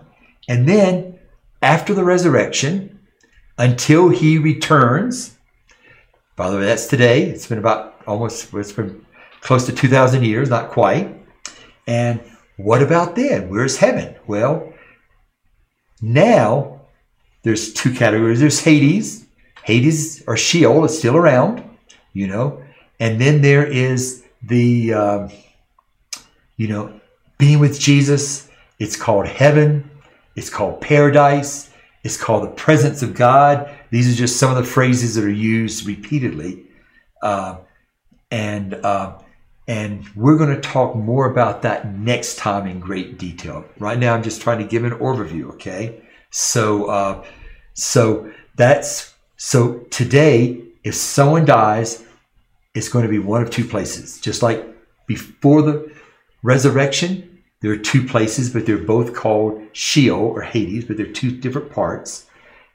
and 0.49 0.69
then 0.69 1.19
after 1.63 1.95
the 1.95 2.05
resurrection, 2.05 3.01
until 3.59 4.09
he 4.09 4.39
returns. 4.39 5.37
By 6.37 6.51
the 6.51 6.59
way, 6.59 6.67
that's 6.67 6.87
today. 6.87 7.23
It's 7.23 7.47
been 7.47 7.59
about 7.59 8.03
almost 8.07 8.53
it's 8.53 8.73
been 8.73 9.05
close 9.41 9.67
to 9.67 9.73
two 9.73 9.89
thousand 9.89 10.25
years, 10.25 10.51
not 10.51 10.71
quite. 10.71 11.17
And 11.87 12.21
what 12.57 12.83
about 12.83 13.17
then? 13.17 13.49
Where's 13.49 13.79
heaven? 13.79 14.17
Well, 14.27 14.73
now 16.03 16.83
there's 17.43 17.73
two 17.73 17.93
categories. 17.93 18.41
There's 18.41 18.61
Hades. 18.61 19.27
Hades 19.63 20.23
or 20.27 20.37
Sheol 20.37 20.85
is 20.85 20.97
still 20.97 21.17
around 21.17 21.65
you 22.17 22.27
know. 22.27 22.63
And 22.99 23.21
then 23.21 23.43
there 23.43 23.67
is 23.67 24.25
the, 24.43 24.95
uh, 24.95 25.29
you 26.57 26.69
know, 26.69 27.01
being 27.39 27.59
with 27.59 27.79
Jesus. 27.79 28.49
It's 28.79 28.97
called 28.97 29.27
heaven. 29.27 29.91
It's 30.35 30.51
called 30.51 30.81
paradise. 30.81 31.71
It's 32.05 32.17
called 32.17 32.45
the 32.45 32.53
presence 32.53 33.03
of 33.03 33.15
God. 33.15 33.71
These 33.91 34.13
are 34.13 34.17
just 34.17 34.39
some 34.39 34.51
of 34.51 34.57
the 34.57 34.65
phrases 34.65 35.15
that 35.17 35.25
are 35.25 35.31
used 35.31 35.87
repeatedly. 35.87 36.67
Uh, 37.21 37.59
and 38.31 38.75
uh, 38.75 39.19
and 39.69 40.09
we're 40.15 40.39
going 40.39 40.55
to 40.55 40.61
talk 40.61 40.95
more 40.95 41.31
about 41.31 41.63
that 41.63 41.93
next 41.93 42.37
time 42.37 42.67
in 42.67 42.81
great 42.81 43.19
detail. 43.19 43.65
Right 43.79 43.99
now, 43.99 44.15
I'm 44.15 44.23
just 44.23 44.41
trying 44.41 44.59
to 44.59 44.65
give 44.65 44.85
an 44.85 44.93
overview. 44.93 45.51
Okay, 45.55 46.03
so 46.31 46.87
uh, 46.87 47.25
so 47.75 48.33
that's 48.57 49.15
so 49.37 49.79
today. 49.91 50.63
If 50.85 50.95
someone 50.95 51.45
dies, 51.45 52.06
it's 52.77 52.89
going 52.89 53.05
to 53.05 53.11
be 53.11 53.19
one 53.19 53.43
of 53.43 53.51
two 53.51 53.65
places. 53.65 54.21
Just 54.21 54.43
like 54.43 54.65
before 55.07 55.63
the 55.63 55.91
resurrection, 56.43 57.43
there 57.61 57.73
are 57.73 57.77
two 57.79 58.07
places, 58.07 58.53
but 58.53 58.67
they're 58.67 58.77
both 58.77 59.15
called 59.15 59.63
Sheol 59.73 60.21
or 60.21 60.43
Hades, 60.43 60.85
but 60.85 60.97
they're 60.97 61.07
two 61.07 61.31
different 61.31 61.71
parts. 61.71 62.27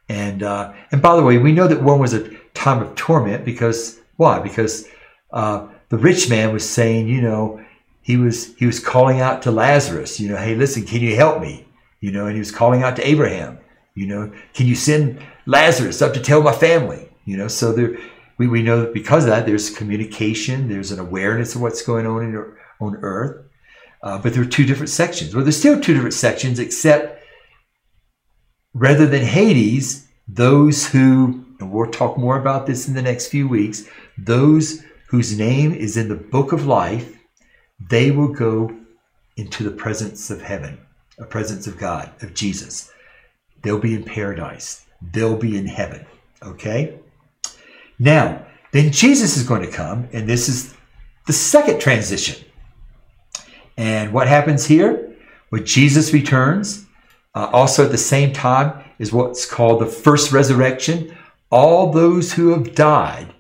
And 0.10 0.44
uh, 0.44 0.74
and 0.92 1.02
by 1.02 1.16
the 1.16 1.24
way, 1.24 1.38
we 1.38 1.54
know 1.54 1.68
that 1.68 1.84
one 1.84 2.00
was 2.00 2.14
a 2.14 2.30
time 2.54 2.82
of 2.82 2.96
torment 2.96 3.46
because 3.46 4.00
why? 4.18 4.40
Because 4.40 4.88
uh, 5.32 5.68
the 5.90 5.98
rich 5.98 6.30
man 6.30 6.52
was 6.52 6.68
saying, 6.68 7.08
you 7.08 7.22
know, 7.22 7.64
he 8.02 8.18
was 8.18 8.56
he 8.56 8.66
was 8.66 8.80
calling 8.80 9.22
out 9.22 9.44
to 9.44 9.52
Lazarus, 9.52 10.20
you 10.20 10.30
know, 10.30 10.38
hey, 10.38 10.56
listen, 10.56 10.84
can 10.84 11.02
you 11.02 11.16
help 11.16 11.40
me? 11.40 11.68
You 12.02 12.12
know, 12.12 12.26
and 12.26 12.34
he 12.34 12.40
was 12.40 12.52
calling 12.52 12.82
out 12.82 12.96
to 12.96 13.08
Abraham, 13.08 13.60
you 13.94 14.08
know, 14.08 14.32
can 14.54 14.66
you 14.66 14.76
send 14.76 15.22
Lazarus 15.46 16.02
up 16.02 16.14
to 16.16 16.20
tell 16.20 16.42
my 16.42 16.52
family? 16.52 17.08
You 17.26 17.38
know, 17.38 17.48
so 17.48 17.72
there 17.72 17.98
we, 18.42 18.48
we 18.48 18.64
know 18.64 18.82
that 18.82 18.92
because 18.92 19.26
of 19.26 19.30
that, 19.30 19.46
there's 19.46 19.70
communication, 19.70 20.68
there's 20.68 20.92
an 20.92 20.98
awareness 20.98 21.54
of 21.54 21.62
what's 21.62 21.84
going 21.84 22.08
on 22.08 22.24
in, 22.24 22.56
on 22.80 22.96
Earth. 23.04 23.46
Uh, 24.02 24.18
but 24.18 24.34
there 24.34 24.42
are 24.42 24.48
two 24.48 24.66
different 24.66 24.90
sections. 24.90 25.36
Well, 25.36 25.44
there's 25.44 25.60
still 25.60 25.80
two 25.80 25.94
different 25.94 26.16
sections, 26.16 26.58
except 26.58 27.24
rather 28.74 29.06
than 29.06 29.22
Hades, 29.22 30.08
those 30.28 30.88
who, 30.88 31.46
and 31.60 31.72
we'll 31.72 31.92
talk 31.92 32.18
more 32.18 32.40
about 32.40 32.66
this 32.66 32.88
in 32.88 32.96
the 32.96 33.04
next 33.04 33.28
few 33.28 33.48
weeks, 33.48 33.84
those 34.18 34.82
whose 35.10 35.38
name 35.38 35.72
is 35.72 35.96
in 35.96 36.10
the 36.10 36.16
book 36.16 36.52
of 36.52 36.66
life, 36.66 37.16
they 37.92 38.10
will 38.10 38.34
go 38.34 38.76
into 39.38 39.64
the 39.64 39.70
presence 39.70 40.32
of 40.32 40.42
heaven, 40.42 40.80
a 41.20 41.26
presence 41.26 41.68
of 41.68 41.78
God, 41.78 42.12
of 42.24 42.34
Jesus. 42.34 42.92
They'll 43.62 43.78
be 43.78 43.94
in 43.94 44.04
paradise. 44.04 44.84
They'll 45.00 45.38
be 45.38 45.60
in 45.60 45.68
heaven. 45.68 46.08
Okay? 46.42 46.98
Now, 48.02 48.48
then 48.72 48.92
Jesus 48.92 49.38
is 49.38 49.44
going 49.48 49.62
to 49.62 49.72
come, 49.72 50.10
and 50.12 50.28
this 50.28 50.50
is 50.50 50.74
the 51.28 51.34
second 51.34 51.80
transition. 51.80 52.44
And 53.78 54.12
what 54.12 54.28
happens 54.28 54.66
here? 54.66 55.16
When 55.50 55.68
Jesus 55.68 56.12
returns, 56.12 56.88
uh, 57.36 57.52
also 57.54 57.86
at 57.86 57.92
the 57.92 58.00
same 58.00 58.34
time 58.34 58.84
is 58.98 59.14
what's 59.14 59.46
called 59.46 59.82
the 59.82 59.86
first 59.86 60.32
resurrection. 60.32 61.16
All 61.52 61.92
those 61.92 62.34
who 62.34 62.50
have 62.50 62.74
died 62.74 63.36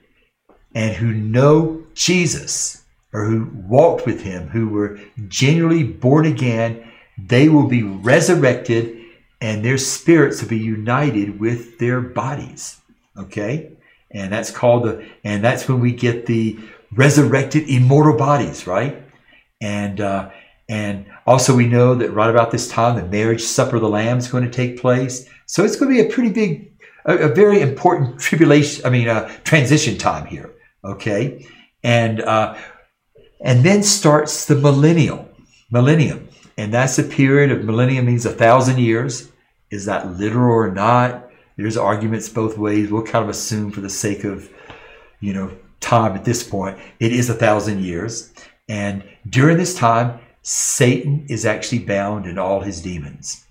and 0.75 0.95
who 0.95 1.11
know 1.11 1.83
Jesus 1.95 2.83
or 3.13 3.25
who 3.25 3.49
walked 3.67 4.05
with 4.05 4.21
him, 4.21 4.49
who 4.49 4.69
were 4.69 4.99
genuinely 5.27 5.83
born 5.83 6.27
again, 6.27 6.87
they 7.17 7.49
will 7.49 7.67
be 7.67 7.81
resurrected 7.81 8.95
and 9.41 9.65
their 9.65 9.79
spirits 9.79 10.39
will 10.39 10.49
be 10.49 10.59
united 10.59 11.39
with 11.39 11.79
their 11.79 11.99
bodies. 11.99 12.79
Okay? 13.17 13.71
And 14.13 14.31
that's 14.31 14.51
called 14.51 14.83
the 14.83 15.07
and 15.23 15.43
that's 15.43 15.67
when 15.67 15.79
we 15.79 15.91
get 15.93 16.25
the 16.25 16.59
resurrected 16.93 17.69
immortal 17.69 18.17
bodies 18.17 18.67
right? 18.67 19.01
And 19.61 19.99
uh, 20.01 20.31
and 20.69 21.05
also 21.25 21.55
we 21.55 21.67
know 21.67 21.95
that 21.95 22.11
right 22.11 22.29
about 22.29 22.51
this 22.51 22.67
time 22.67 22.95
the 22.95 23.05
marriage 23.07 23.41
supper 23.41 23.77
of 23.77 23.81
the 23.81 23.89
lamb 23.89 24.17
is 24.17 24.27
going 24.27 24.43
to 24.43 24.51
take 24.51 24.79
place. 24.79 25.27
So 25.45 25.63
it's 25.63 25.75
going 25.75 25.95
to 25.95 26.03
be 26.03 26.07
a 26.07 26.11
pretty 26.11 26.31
big 26.31 26.71
a, 27.05 27.17
a 27.17 27.27
very 27.33 27.61
important 27.61 28.19
tribulation 28.27 28.85
i 28.85 28.89
mean 28.89 29.07
uh, 29.07 29.27
transition 29.43 29.97
time 29.97 30.25
here 30.25 30.53
okay? 30.83 31.45
And 31.83 32.21
uh, 32.21 32.57
and 33.43 33.63
then 33.63 33.83
starts 33.83 34.45
the 34.45 34.55
millennial 34.55 35.27
millennium. 35.71 36.29
And 36.57 36.73
that's 36.73 36.99
a 36.99 37.03
period 37.03 37.51
of 37.51 37.63
millennium 37.63 38.05
means 38.05 38.25
a 38.25 38.31
thousand 38.31 38.79
years. 38.79 39.31
Is 39.71 39.85
that 39.85 40.17
literal 40.17 40.53
or 40.53 40.71
not 40.71 41.30
there's 41.61 41.77
arguments 41.77 42.29
both 42.29 42.57
ways. 42.57 42.91
We'll 42.91 43.03
kind 43.03 43.23
of 43.23 43.29
assume 43.29 43.71
for 43.71 43.81
the 43.81 43.89
sake 43.89 44.23
of, 44.23 44.49
you 45.19 45.33
know, 45.33 45.51
time 45.79 46.15
at 46.15 46.25
this 46.25 46.43
point, 46.43 46.77
it 46.99 47.11
is 47.11 47.29
a 47.29 47.33
thousand 47.33 47.83
years. 47.83 48.33
And 48.69 49.03
during 49.29 49.57
this 49.57 49.75
time, 49.75 50.19
Satan 50.41 51.25
is 51.29 51.45
actually 51.45 51.79
bound 51.79 52.25
in 52.25 52.39
all 52.39 52.61
his 52.61 52.81
demons. 52.81 53.45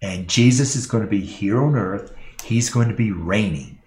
And 0.00 0.28
Jesus 0.28 0.74
is 0.74 0.86
going 0.86 1.04
to 1.04 1.10
be 1.10 1.20
here 1.20 1.62
on 1.62 1.76
earth. 1.76 2.14
He's 2.42 2.70
going 2.70 2.88
to 2.88 2.94
be 2.94 3.12
reigning. 3.12 3.78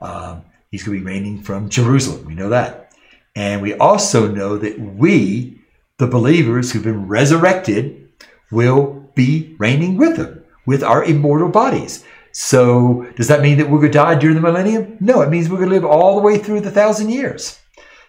Um, 0.00 0.44
he's 0.70 0.84
going 0.84 0.98
to 0.98 1.04
be 1.04 1.10
reigning 1.10 1.42
from 1.42 1.68
Jerusalem. 1.68 2.24
We 2.24 2.34
know 2.34 2.50
that. 2.50 2.92
And 3.34 3.62
we 3.62 3.74
also 3.74 4.28
know 4.28 4.56
that 4.58 4.78
we, 4.78 5.58
the 5.98 6.06
believers 6.06 6.70
who've 6.70 6.84
been 6.84 7.08
resurrected, 7.08 8.08
will 8.52 9.10
be 9.16 9.56
reigning 9.58 9.96
with 9.96 10.16
him, 10.16 10.44
with 10.66 10.84
our 10.84 11.02
immortal 11.02 11.48
bodies. 11.48 12.04
So 12.34 13.06
does 13.14 13.28
that 13.28 13.42
mean 13.42 13.58
that 13.58 13.70
we're 13.70 13.78
going 13.78 13.92
to 13.92 13.98
die 13.98 14.16
during 14.16 14.34
the 14.34 14.42
millennium? 14.42 14.96
No, 14.98 15.20
it 15.20 15.30
means 15.30 15.48
we're 15.48 15.58
going 15.58 15.68
to 15.68 15.74
live 15.74 15.84
all 15.84 16.16
the 16.16 16.22
way 16.22 16.36
through 16.36 16.62
the 16.62 16.70
thousand 16.70 17.10
years. 17.10 17.60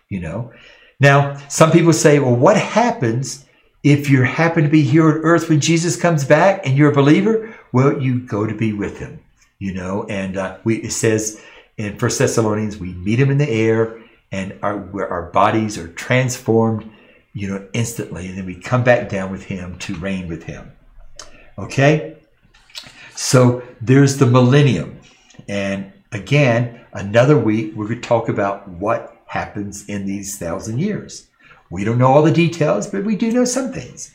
You 0.09 0.19
know. 0.19 0.51
Now, 0.99 1.38
some 1.47 1.71
people 1.71 1.93
say, 1.93 2.17
well, 2.17 2.35
what 2.35 2.57
happens 2.57 3.45
if 3.83 4.09
you 4.09 4.23
happen 4.23 4.63
to 4.63 4.69
be 4.69 4.81
here 4.81 5.07
on 5.07 5.17
earth 5.23 5.47
when 5.47 5.59
Jesus 5.59 5.95
comes 5.95 6.25
back 6.25 6.65
and 6.65 6.75
you're 6.75 6.91
a 6.91 6.95
believer? 6.95 7.55
Well, 7.71 8.01
you 8.01 8.19
go 8.19 8.47
to 8.47 8.55
be 8.55 8.73
with 8.73 8.97
him. 8.97 9.19
You 9.59 9.73
know, 9.73 10.05
and 10.09 10.38
uh, 10.38 10.57
we 10.63 10.77
it 10.77 10.91
says 10.91 11.41
in 11.77 11.97
First 11.97 12.19
Thessalonians, 12.19 12.77
we 12.77 12.93
meet 12.93 13.19
him 13.19 13.29
in 13.29 13.38
the 13.38 13.49
air, 13.49 14.01
and 14.31 14.57
our 14.61 14.77
where 14.77 15.07
our 15.07 15.31
bodies 15.31 15.77
are 15.77 15.88
transformed, 15.88 16.91
you 17.33 17.47
know, 17.47 17.67
instantly, 17.73 18.27
and 18.27 18.38
then 18.38 18.45
we 18.45 18.55
come 18.55 18.83
back 18.83 19.07
down 19.07 19.31
with 19.31 19.43
him 19.43 19.77
to 19.79 19.95
reign 19.95 20.27
with 20.27 20.43
him. 20.43 20.71
Okay. 21.57 22.14
So 23.15 23.63
there's 23.82 24.17
the 24.17 24.25
millennium. 24.25 24.99
And 25.47 25.91
again, 26.12 26.86
another 26.93 27.38
week, 27.38 27.73
we're 27.75 27.88
going 27.88 28.01
to 28.01 28.08
talk 28.08 28.30
about 28.30 28.67
what 28.67 29.15
happens 29.25 29.88
in 29.88 30.06
these 30.06 30.38
thousand 30.38 30.80
years. 30.80 31.28
We 31.69 31.84
don't 31.84 31.97
know 31.97 32.08
all 32.08 32.23
the 32.23 32.32
details, 32.32 32.88
but 32.88 33.06
we 33.06 33.15
do 33.15 33.32
know 33.32 33.45
some 33.45 33.71
things. 33.73 34.13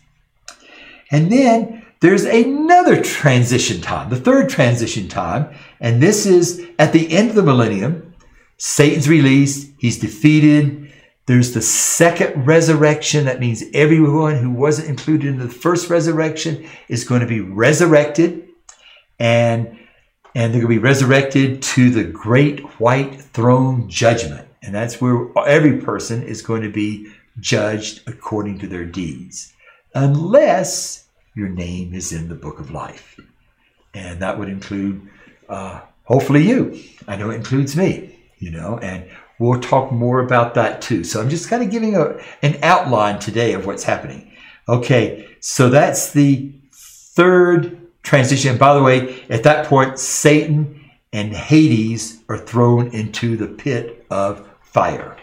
And 1.11 1.33
then 1.33 1.85
there's 2.01 2.25
another 2.25 3.03
transition 3.03 3.81
time, 3.81 4.09
the 4.09 4.17
third 4.17 4.49
transition 4.49 5.09
time, 5.09 5.55
and 5.81 6.03
this 6.03 6.25
is 6.25 6.65
at 6.79 6.93
the 6.93 7.13
end 7.13 7.31
of 7.31 7.37
the 7.37 7.43
millennium. 7.43 8.15
Satan's 8.57 9.09
released, 9.09 9.71
he's 9.79 9.99
defeated. 9.99 10.93
There's 11.27 11.53
the 11.53 11.63
second 11.63 12.47
resurrection. 12.47 13.25
That 13.25 13.41
means 13.41 13.63
everyone 13.75 14.37
who 14.37 14.51
wasn't 14.51 14.89
included 14.89 15.29
in 15.29 15.39
the 15.39 15.49
first 15.49 15.91
resurrection 15.91 16.69
is 16.89 17.05
going 17.05 17.21
to 17.21 17.27
be 17.27 17.41
resurrected. 17.41 18.50
And 19.21 19.79
and 20.35 20.53
they're 20.53 20.63
going 20.63 20.75
to 20.75 20.81
be 20.81 20.87
resurrected 20.87 21.61
to 21.61 21.91
the 21.91 22.05
great 22.05 22.61
white 22.81 23.21
throne 23.21 23.89
judgment. 23.89 24.47
And 24.63 24.75
that's 24.75 25.01
where 25.01 25.27
every 25.47 25.81
person 25.81 26.23
is 26.23 26.43
going 26.43 26.63
to 26.63 26.71
be 26.71 27.13
judged 27.41 28.03
according 28.07 28.59
to 28.61 28.67
their 28.67 28.85
deeds, 28.85 29.53
unless 29.95 31.05
your 31.35 31.49
name 31.49 31.95
is 31.95 32.13
in 32.13 32.29
the 32.29 32.35
book 32.35 32.61
of 32.61 32.71
life. 32.71 33.19
And 33.95 34.21
that 34.21 34.39
would 34.39 34.49
include, 34.49 35.09
uh, 35.49 35.81
hopefully, 36.05 36.47
you. 36.47 36.81
I 37.09 37.17
know 37.17 37.31
it 37.31 37.37
includes 37.37 37.77
me, 37.77 38.19
you 38.39 38.51
know, 38.51 38.79
and 38.79 39.11
we'll 39.39 39.61
talk 39.61 39.91
more 39.91 40.21
about 40.21 40.55
that 40.55 40.83
too. 40.83 41.03
So 41.03 41.21
I'm 41.21 41.31
just 41.31 41.49
kind 41.49 41.63
of 41.63 41.71
giving 41.71 41.97
a, 41.97 42.21
an 42.43 42.59
outline 42.63 43.19
today 43.19 43.55
of 43.55 43.67
what's 43.67 43.83
happening. 43.83 44.33
Okay, 44.69 45.27
so 45.41 45.69
that's 45.69 46.13
the 46.13 46.53
third 46.73 47.80
transition. 48.03 48.51
And 48.51 48.59
by 48.59 48.75
the 48.75 48.83
way, 48.83 49.25
at 49.29 49.43
that 49.45 49.67
point, 49.67 49.99
Satan 49.99 50.91
and 51.13 51.33
Hades 51.35 52.23
are 52.29 52.39
thrown 52.39 52.89
into 52.89 53.37
the 53.37 53.49
pit 53.49 54.07
of 54.11 54.49
fire. 54.63 55.17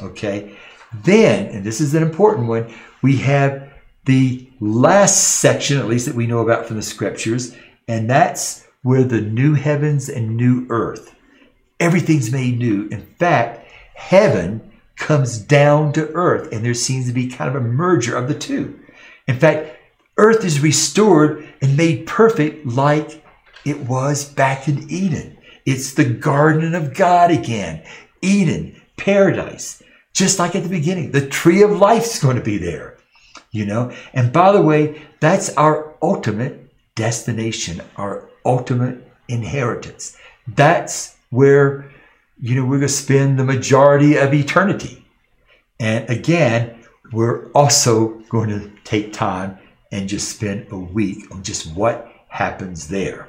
Okay. 0.00 0.56
Then, 1.02 1.46
and 1.46 1.64
this 1.64 1.80
is 1.80 1.94
an 1.94 2.02
important 2.02 2.46
one, 2.46 2.72
we 3.02 3.16
have 3.18 3.72
the 4.04 4.48
last 4.60 5.40
section, 5.40 5.78
at 5.78 5.88
least 5.88 6.06
that 6.06 6.14
we 6.14 6.26
know 6.26 6.38
about 6.38 6.66
from 6.66 6.76
the 6.76 6.82
scriptures, 6.82 7.56
and 7.88 8.08
that's 8.08 8.66
where 8.82 9.02
the 9.02 9.20
new 9.20 9.54
heavens 9.54 10.08
and 10.08 10.36
new 10.36 10.66
earth, 10.68 11.14
everything's 11.80 12.30
made 12.30 12.58
new. 12.58 12.86
In 12.88 13.00
fact, 13.18 13.66
heaven 13.94 14.72
comes 14.96 15.38
down 15.38 15.92
to 15.94 16.08
earth, 16.10 16.52
and 16.52 16.64
there 16.64 16.74
seems 16.74 17.06
to 17.06 17.12
be 17.12 17.28
kind 17.28 17.48
of 17.48 17.56
a 17.56 17.66
merger 17.66 18.16
of 18.16 18.28
the 18.28 18.34
two. 18.34 18.78
In 19.26 19.38
fact, 19.38 19.76
earth 20.16 20.44
is 20.44 20.60
restored 20.60 21.48
and 21.60 21.76
made 21.76 22.06
perfect 22.06 22.66
like 22.66 23.24
it 23.64 23.80
was 23.80 24.24
back 24.24 24.68
in 24.68 24.90
Eden. 24.90 25.38
It's 25.64 25.94
the 25.94 26.04
garden 26.04 26.74
of 26.74 26.94
God 26.94 27.30
again. 27.30 27.84
Eden, 28.20 28.80
paradise, 28.96 29.82
just 30.12 30.38
like 30.38 30.54
at 30.54 30.62
the 30.62 30.68
beginning. 30.68 31.10
The 31.10 31.26
tree 31.26 31.62
of 31.62 31.70
life 31.70 32.04
is 32.04 32.20
going 32.20 32.36
to 32.36 32.42
be 32.42 32.58
there, 32.58 32.98
you 33.50 33.64
know. 33.64 33.92
And 34.12 34.32
by 34.32 34.52
the 34.52 34.62
way, 34.62 35.02
that's 35.20 35.54
our 35.56 35.94
ultimate 36.02 36.70
destination, 36.94 37.80
our 37.96 38.28
ultimate 38.44 39.10
inheritance. 39.28 40.16
That's 40.46 41.16
where, 41.30 41.90
you 42.40 42.54
know, 42.54 42.64
we're 42.64 42.78
going 42.78 42.82
to 42.82 42.88
spend 42.88 43.38
the 43.38 43.44
majority 43.44 44.16
of 44.16 44.34
eternity. 44.34 45.04
And 45.80 46.08
again, 46.08 46.84
we're 47.12 47.50
also 47.52 48.20
going 48.28 48.50
to 48.50 48.70
take 48.84 49.12
time 49.12 49.58
and 49.92 50.08
just 50.08 50.36
spend 50.36 50.66
a 50.70 50.78
week 50.78 51.30
on 51.30 51.42
just 51.42 51.74
what 51.74 52.10
happens 52.28 52.88
there. 52.88 53.28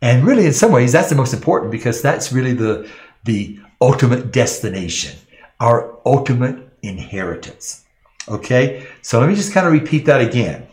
And 0.00 0.26
really, 0.26 0.46
in 0.46 0.52
some 0.52 0.72
ways, 0.72 0.92
that's 0.92 1.10
the 1.10 1.14
most 1.14 1.32
important 1.32 1.70
because 1.70 2.02
that's 2.02 2.32
really 2.32 2.54
the, 2.54 2.90
the 3.24 3.58
ultimate 3.80 4.32
destination, 4.32 5.16
our 5.60 5.98
ultimate 6.04 6.58
inheritance. 6.82 7.84
Okay, 8.28 8.86
so 9.02 9.20
let 9.20 9.28
me 9.28 9.34
just 9.34 9.52
kind 9.52 9.66
of 9.66 9.72
repeat 9.72 10.06
that 10.06 10.20
again. 10.20 10.66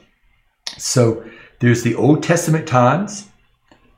So 0.77 1.23
there's 1.60 1.84
the 1.84 1.95
Old 1.95 2.23
Testament 2.23 2.67
times, 2.67 3.27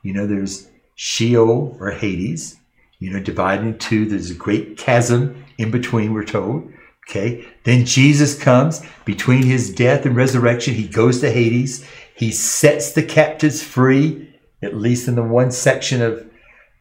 you 0.04 0.14
know, 0.14 0.26
there's 0.26 0.68
Sheol 0.96 1.78
or 1.80 1.92
Hades, 1.92 2.58
you 3.00 3.12
know, 3.12 3.20
divided 3.20 3.66
into 3.66 3.78
two. 3.80 4.06
There's 4.06 4.32
a 4.32 4.36
great 4.36 4.78
chasm 4.78 5.44
in 5.58 5.72
between, 5.72 6.14
we're 6.14 6.24
told. 6.24 6.72
Okay. 7.10 7.46
Then 7.64 7.86
Jesus 7.86 8.42
comes 8.42 8.82
between 9.06 9.44
his 9.44 9.74
death 9.74 10.06
and 10.06 10.16
resurrection. 10.16 10.74
He 10.74 10.88
goes 10.88 11.20
to 11.20 11.32
Hades. 11.32 11.86
He 12.16 12.32
sets 12.32 12.94
the 12.94 13.04
captives 13.04 13.64
free, 13.64 14.34
at 14.62 14.76
least 14.76 15.08
in 15.08 15.16
the 15.16 15.24
one 15.24 15.52
section 15.52 16.02
of, 16.02 16.26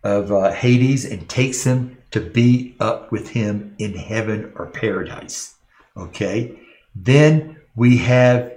of 0.04 0.30
uh, 0.30 0.52
Hades, 0.52 1.04
and 1.04 1.28
takes 1.28 1.64
them 1.64 1.96
to 2.10 2.20
be 2.20 2.76
up 2.80 3.10
with 3.10 3.30
him 3.30 3.74
in 3.78 3.94
heaven 3.94 4.52
or 4.56 4.66
paradise. 4.66 5.54
Okay. 5.96 6.60
Then 6.94 7.56
we 7.74 7.98
have 7.98 8.52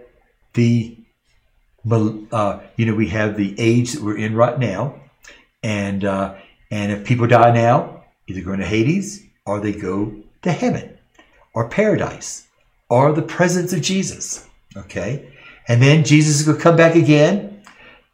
the, 0.53 0.97
uh, 1.89 2.59
you 2.75 2.85
know, 2.85 2.95
we 2.95 3.09
have 3.09 3.37
the 3.37 3.55
age 3.59 3.93
that 3.93 4.03
we're 4.03 4.17
in 4.17 4.35
right 4.35 4.59
now. 4.59 5.01
And, 5.63 6.03
uh, 6.03 6.35
and 6.69 6.91
if 6.91 7.05
people 7.05 7.27
die 7.27 7.51
now, 7.51 8.03
either 8.27 8.41
go 8.41 8.55
to 8.55 8.65
Hades 8.65 9.23
or 9.45 9.59
they 9.59 9.71
go 9.71 10.13
to 10.41 10.51
heaven 10.51 10.93
or 11.53 11.69
paradise 11.69 12.47
or 12.89 13.11
the 13.11 13.21
presence 13.21 13.73
of 13.73 13.81
Jesus. 13.81 14.47
Okay? 14.75 15.31
And 15.67 15.81
then 15.81 16.03
Jesus 16.03 16.39
is 16.39 16.45
going 16.45 16.57
to 16.57 16.63
come 16.63 16.75
back 16.75 16.95
again, 16.95 17.63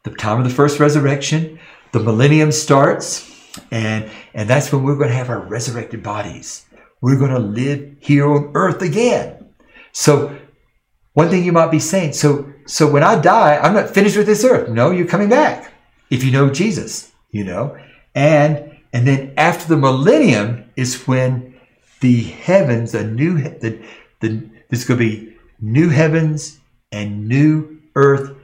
the 0.04 0.10
time 0.10 0.38
of 0.38 0.44
the 0.44 0.54
first 0.54 0.78
resurrection. 0.78 1.58
The 1.92 2.00
millennium 2.00 2.52
starts, 2.52 3.28
and, 3.70 4.10
and 4.32 4.48
that's 4.48 4.72
when 4.72 4.84
we're 4.84 4.96
going 4.96 5.08
to 5.08 5.14
have 5.14 5.30
our 5.30 5.40
resurrected 5.40 6.02
bodies. 6.02 6.66
We're 7.00 7.18
going 7.18 7.32
to 7.32 7.38
live 7.38 7.96
here 8.00 8.30
on 8.30 8.52
earth 8.54 8.82
again. 8.82 9.48
So, 9.92 10.38
one 11.14 11.28
thing 11.28 11.44
you 11.44 11.52
might 11.52 11.72
be 11.72 11.80
saying, 11.80 12.12
so, 12.12 12.52
so 12.66 12.88
when 12.88 13.02
I 13.02 13.20
die, 13.20 13.56
I'm 13.56 13.74
not 13.74 13.90
finished 13.90 14.16
with 14.16 14.26
this 14.26 14.44
earth. 14.44 14.68
No, 14.68 14.92
you're 14.92 15.06
coming 15.06 15.28
back 15.28 15.72
if 16.08 16.22
you 16.22 16.30
know 16.30 16.50
Jesus, 16.50 17.10
you 17.30 17.44
know. 17.44 17.76
And, 18.14 18.78
and 18.92 19.06
then 19.06 19.34
after 19.36 19.66
the 19.68 19.76
millennium 19.76 20.70
is 20.76 21.06
when 21.08 21.49
the 22.00 22.22
heavens, 22.22 22.94
a 22.94 23.04
new 23.06 23.38
the, 23.38 23.82
the 24.20 24.48
there's 24.68 24.84
going 24.84 24.98
to 24.98 25.04
be 25.04 25.36
new 25.60 25.88
heavens 25.88 26.58
and 26.92 27.28
new 27.28 27.80
earth, 27.94 28.34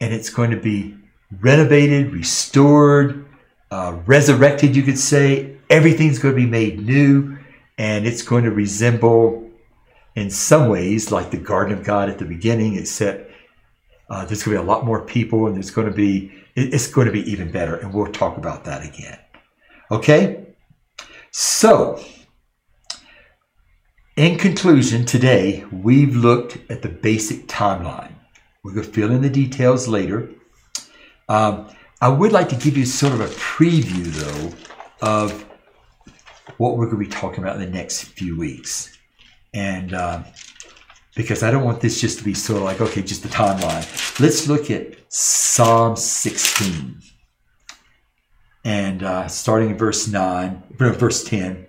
and 0.00 0.12
it's 0.12 0.30
going 0.30 0.50
to 0.50 0.56
be 0.56 0.96
renovated, 1.40 2.12
restored, 2.12 3.26
uh, 3.70 3.98
resurrected. 4.06 4.74
You 4.74 4.82
could 4.82 4.98
say 4.98 5.56
everything's 5.68 6.18
going 6.18 6.34
to 6.34 6.40
be 6.40 6.46
made 6.46 6.80
new, 6.80 7.38
and 7.78 8.06
it's 8.06 8.22
going 8.22 8.44
to 8.44 8.50
resemble, 8.50 9.48
in 10.16 10.30
some 10.30 10.68
ways, 10.68 11.12
like 11.12 11.30
the 11.30 11.36
Garden 11.36 11.78
of 11.78 11.84
God 11.84 12.08
at 12.08 12.18
the 12.18 12.24
beginning, 12.24 12.76
except 12.76 13.30
uh, 14.10 14.24
there's 14.24 14.42
going 14.42 14.56
to 14.56 14.62
be 14.62 14.66
a 14.66 14.70
lot 14.70 14.84
more 14.84 15.04
people, 15.04 15.46
and 15.46 15.54
there's 15.54 15.70
going 15.70 15.86
to 15.86 15.94
be 15.94 16.32
it's 16.56 16.88
going 16.88 17.06
to 17.06 17.12
be 17.12 17.30
even 17.30 17.50
better, 17.50 17.76
and 17.76 17.94
we'll 17.94 18.10
talk 18.12 18.36
about 18.36 18.64
that 18.64 18.84
again. 18.84 19.18
Okay, 19.92 20.46
so 21.30 22.02
in 24.20 24.36
conclusion, 24.36 25.06
today 25.06 25.64
we've 25.72 26.14
looked 26.14 26.58
at 26.70 26.82
the 26.82 26.90
basic 26.90 27.46
timeline. 27.46 28.12
We're 28.62 28.74
going 28.74 28.84
to 28.84 28.92
fill 28.92 29.12
in 29.12 29.22
the 29.22 29.30
details 29.30 29.88
later. 29.88 30.28
Um, 31.30 31.70
I 32.02 32.10
would 32.10 32.30
like 32.30 32.50
to 32.50 32.54
give 32.54 32.76
you 32.76 32.84
sort 32.84 33.14
of 33.14 33.22
a 33.22 33.28
preview, 33.28 34.04
though, 34.04 34.52
of 35.00 35.46
what 36.58 36.76
we're 36.76 36.84
going 36.84 37.02
to 37.02 37.08
be 37.08 37.10
talking 37.10 37.42
about 37.42 37.56
in 37.56 37.62
the 37.62 37.70
next 37.70 38.02
few 38.08 38.38
weeks. 38.38 38.94
And 39.54 39.94
uh, 39.94 40.24
because 41.16 41.42
I 41.42 41.50
don't 41.50 41.64
want 41.64 41.80
this 41.80 41.98
just 41.98 42.18
to 42.18 42.24
be 42.24 42.34
sort 42.34 42.58
of 42.58 42.64
like, 42.64 42.82
okay, 42.82 43.00
just 43.00 43.22
the 43.22 43.30
timeline. 43.30 44.20
Let's 44.20 44.46
look 44.46 44.70
at 44.70 44.98
Psalm 45.10 45.96
16. 45.96 47.00
And 48.66 49.02
uh, 49.02 49.28
starting 49.28 49.70
in 49.70 49.78
verse 49.78 50.08
9, 50.08 50.62
verse 50.76 51.24
10, 51.24 51.66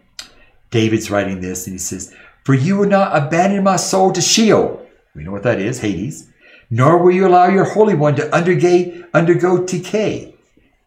David's 0.69 1.09
writing 1.09 1.39
this 1.39 1.65
and 1.65 1.73
he 1.73 1.79
says, 1.79 2.13
for 2.43 2.53
you 2.53 2.77
will 2.77 2.87
not 2.87 3.15
abandon 3.15 3.63
my 3.63 3.75
soul 3.75 4.11
to 4.11 4.21
Sheol. 4.21 4.85
We 5.15 5.23
know 5.23 5.31
what 5.31 5.43
that 5.43 5.59
is, 5.59 5.79
Hades. 5.79 6.29
Nor 6.69 6.97
will 6.97 7.11
you 7.11 7.27
allow 7.27 7.47
your 7.47 7.65
Holy 7.65 7.95
One 7.95 8.15
to 8.15 8.33
undergo, 8.33 9.03
undergo 9.13 9.65
decay. 9.65 10.35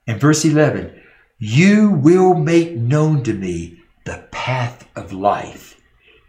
And 0.06 0.20
verse 0.20 0.44
11, 0.44 1.00
you 1.38 1.90
will 1.90 2.34
make 2.34 2.72
known 2.72 3.22
to 3.24 3.34
me 3.34 3.80
the 4.04 4.26
path 4.30 4.88
of 4.96 5.12
life. 5.12 5.80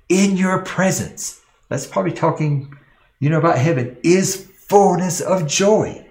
In 0.09 0.37
your 0.37 0.61
presence, 0.63 1.41
that's 1.69 1.87
probably 1.87 2.11
talking, 2.11 2.77
you 3.19 3.29
know, 3.29 3.39
about 3.39 3.57
heaven, 3.57 3.97
is 4.03 4.49
fullness 4.67 5.21
of 5.21 5.47
joy. 5.47 6.05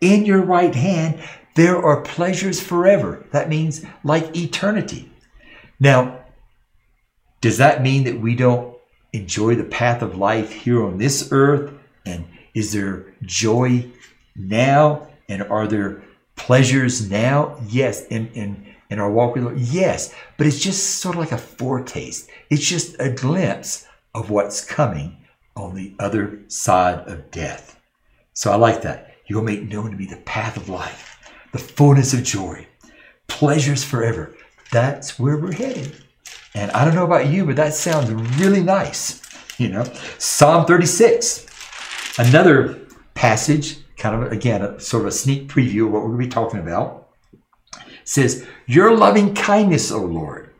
In 0.00 0.24
your 0.24 0.42
right 0.42 0.74
hand, 0.74 1.22
there 1.54 1.82
are 1.82 2.02
pleasures 2.02 2.60
forever. 2.60 3.24
That 3.32 3.48
means 3.48 3.84
like 4.04 4.36
eternity. 4.36 5.10
Now, 5.80 6.25
does 7.46 7.58
that 7.58 7.80
mean 7.80 8.02
that 8.02 8.20
we 8.20 8.34
don't 8.34 8.76
enjoy 9.12 9.54
the 9.54 9.62
path 9.62 10.02
of 10.02 10.18
life 10.18 10.50
here 10.50 10.84
on 10.84 10.98
this 10.98 11.28
earth? 11.30 11.72
And 12.04 12.24
is 12.54 12.72
there 12.72 13.14
joy 13.22 13.88
now? 14.34 15.06
And 15.28 15.44
are 15.44 15.68
there 15.68 16.02
pleasures 16.34 17.08
now? 17.08 17.56
Yes. 17.68 18.04
And, 18.10 18.28
and, 18.34 18.66
in 18.90 18.98
our 18.98 19.12
walk 19.12 19.36
with 19.36 19.44
Lord? 19.44 19.60
Yes, 19.60 20.12
but 20.36 20.48
it's 20.48 20.58
just 20.58 20.96
sort 20.96 21.14
of 21.14 21.20
like 21.20 21.30
a 21.30 21.38
foretaste. 21.38 22.28
It's 22.50 22.68
just 22.68 22.96
a 22.98 23.10
glimpse 23.10 23.86
of 24.12 24.30
what's 24.30 24.64
coming 24.64 25.16
on 25.54 25.76
the 25.76 25.94
other 26.00 26.40
side 26.48 27.06
of 27.06 27.30
death. 27.30 27.80
So 28.32 28.50
I 28.50 28.56
like 28.56 28.82
that. 28.82 29.14
You'll 29.26 29.44
make 29.44 29.62
known 29.62 29.92
to 29.92 29.96
me 29.96 30.06
the 30.06 30.16
path 30.16 30.56
of 30.56 30.68
life, 30.68 31.32
the 31.52 31.58
fullness 31.58 32.12
of 32.12 32.24
joy, 32.24 32.66
pleasures 33.28 33.84
forever. 33.84 34.34
That's 34.72 35.16
where 35.16 35.36
we're 35.36 35.52
headed. 35.52 36.05
And 36.56 36.70
I 36.70 36.86
don't 36.86 36.94
know 36.94 37.04
about 37.04 37.28
you, 37.28 37.44
but 37.44 37.56
that 37.56 37.74
sounds 37.74 38.10
really 38.40 38.62
nice. 38.62 39.20
You 39.58 39.68
know, 39.68 39.84
Psalm 40.16 40.64
36, 40.64 41.44
another 42.18 42.80
passage, 43.12 43.76
kind 43.98 44.22
of 44.24 44.32
again, 44.32 44.62
a, 44.62 44.80
sort 44.80 45.02
of 45.02 45.08
a 45.08 45.12
sneak 45.12 45.48
preview 45.48 45.84
of 45.84 45.92
what 45.92 46.00
we're 46.00 46.16
going 46.16 46.20
to 46.20 46.26
be 46.26 46.30
talking 46.30 46.60
about, 46.60 47.10
says, 48.04 48.46
Your 48.64 48.96
loving 48.96 49.34
kindness, 49.34 49.92
O 49.92 49.98
Lord, 49.98 50.50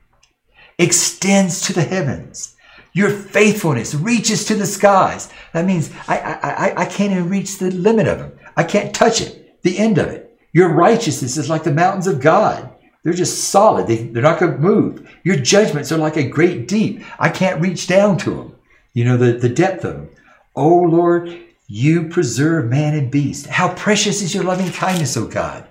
extends 0.78 1.62
to 1.62 1.72
the 1.72 1.84
heavens. 1.84 2.54
Your 2.92 3.08
faithfulness 3.08 3.94
reaches 3.94 4.44
to 4.46 4.54
the 4.54 4.66
skies. 4.66 5.30
That 5.54 5.64
means 5.64 5.90
I, 6.08 6.18
I, 6.18 6.50
I, 6.50 6.82
I 6.82 6.84
can't 6.84 7.12
even 7.12 7.30
reach 7.30 7.56
the 7.56 7.70
limit 7.70 8.06
of 8.06 8.18
them. 8.18 8.38
I 8.54 8.64
can't 8.64 8.94
touch 8.94 9.22
it, 9.22 9.62
the 9.62 9.78
end 9.78 9.96
of 9.96 10.08
it. 10.08 10.38
Your 10.52 10.74
righteousness 10.74 11.38
is 11.38 11.48
like 11.48 11.64
the 11.64 11.72
mountains 11.72 12.06
of 12.06 12.20
God. 12.20 12.75
They're 13.06 13.14
just 13.14 13.50
solid. 13.50 13.86
They, 13.86 13.98
they're 13.98 14.20
not 14.20 14.40
going 14.40 14.54
to 14.54 14.58
move. 14.58 15.08
Your 15.22 15.36
judgments 15.36 15.92
are 15.92 15.96
like 15.96 16.16
a 16.16 16.28
great 16.28 16.66
deep. 16.66 17.04
I 17.20 17.28
can't 17.28 17.60
reach 17.60 17.86
down 17.86 18.18
to 18.18 18.30
them. 18.30 18.56
You 18.94 19.04
know, 19.04 19.16
the, 19.16 19.34
the 19.34 19.48
depth 19.48 19.84
of 19.84 19.94
them. 19.94 20.10
Oh 20.56 20.80
Lord, 20.80 21.38
you 21.68 22.08
preserve 22.08 22.64
man 22.64 22.96
and 22.96 23.08
beast. 23.08 23.46
How 23.46 23.72
precious 23.74 24.22
is 24.22 24.34
your 24.34 24.42
loving 24.42 24.72
kindness, 24.72 25.16
O 25.16 25.28
God. 25.28 25.68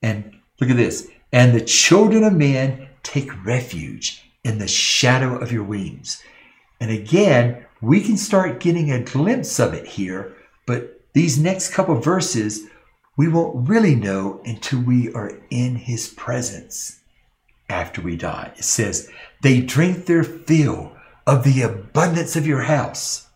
And 0.00 0.40
look 0.58 0.70
at 0.70 0.78
this. 0.78 1.06
And 1.32 1.52
the 1.52 1.60
children 1.60 2.24
of 2.24 2.32
men 2.32 2.88
take 3.02 3.44
refuge 3.44 4.22
in 4.42 4.56
the 4.56 4.66
shadow 4.66 5.36
of 5.36 5.52
your 5.52 5.64
wings. 5.64 6.22
And 6.80 6.90
again, 6.90 7.66
we 7.82 8.00
can 8.00 8.16
start 8.16 8.60
getting 8.60 8.90
a 8.90 9.04
glimpse 9.04 9.60
of 9.60 9.74
it 9.74 9.86
here, 9.86 10.34
but 10.64 11.02
these 11.12 11.38
next 11.38 11.74
couple 11.74 11.96
verses, 11.96 12.68
we 13.16 13.28
won't 13.28 13.68
really 13.68 13.94
know 13.94 14.40
until 14.44 14.80
we 14.80 15.12
are 15.12 15.40
in 15.50 15.76
his 15.76 16.08
presence 16.08 17.00
after 17.68 18.00
we 18.00 18.16
die. 18.16 18.52
It 18.56 18.64
says, 18.64 19.10
they 19.42 19.60
drink 19.60 20.06
their 20.06 20.24
fill 20.24 20.92
of 21.26 21.44
the 21.44 21.62
abundance 21.62 22.36
of 22.36 22.46
your 22.46 22.62
house, 22.62 23.28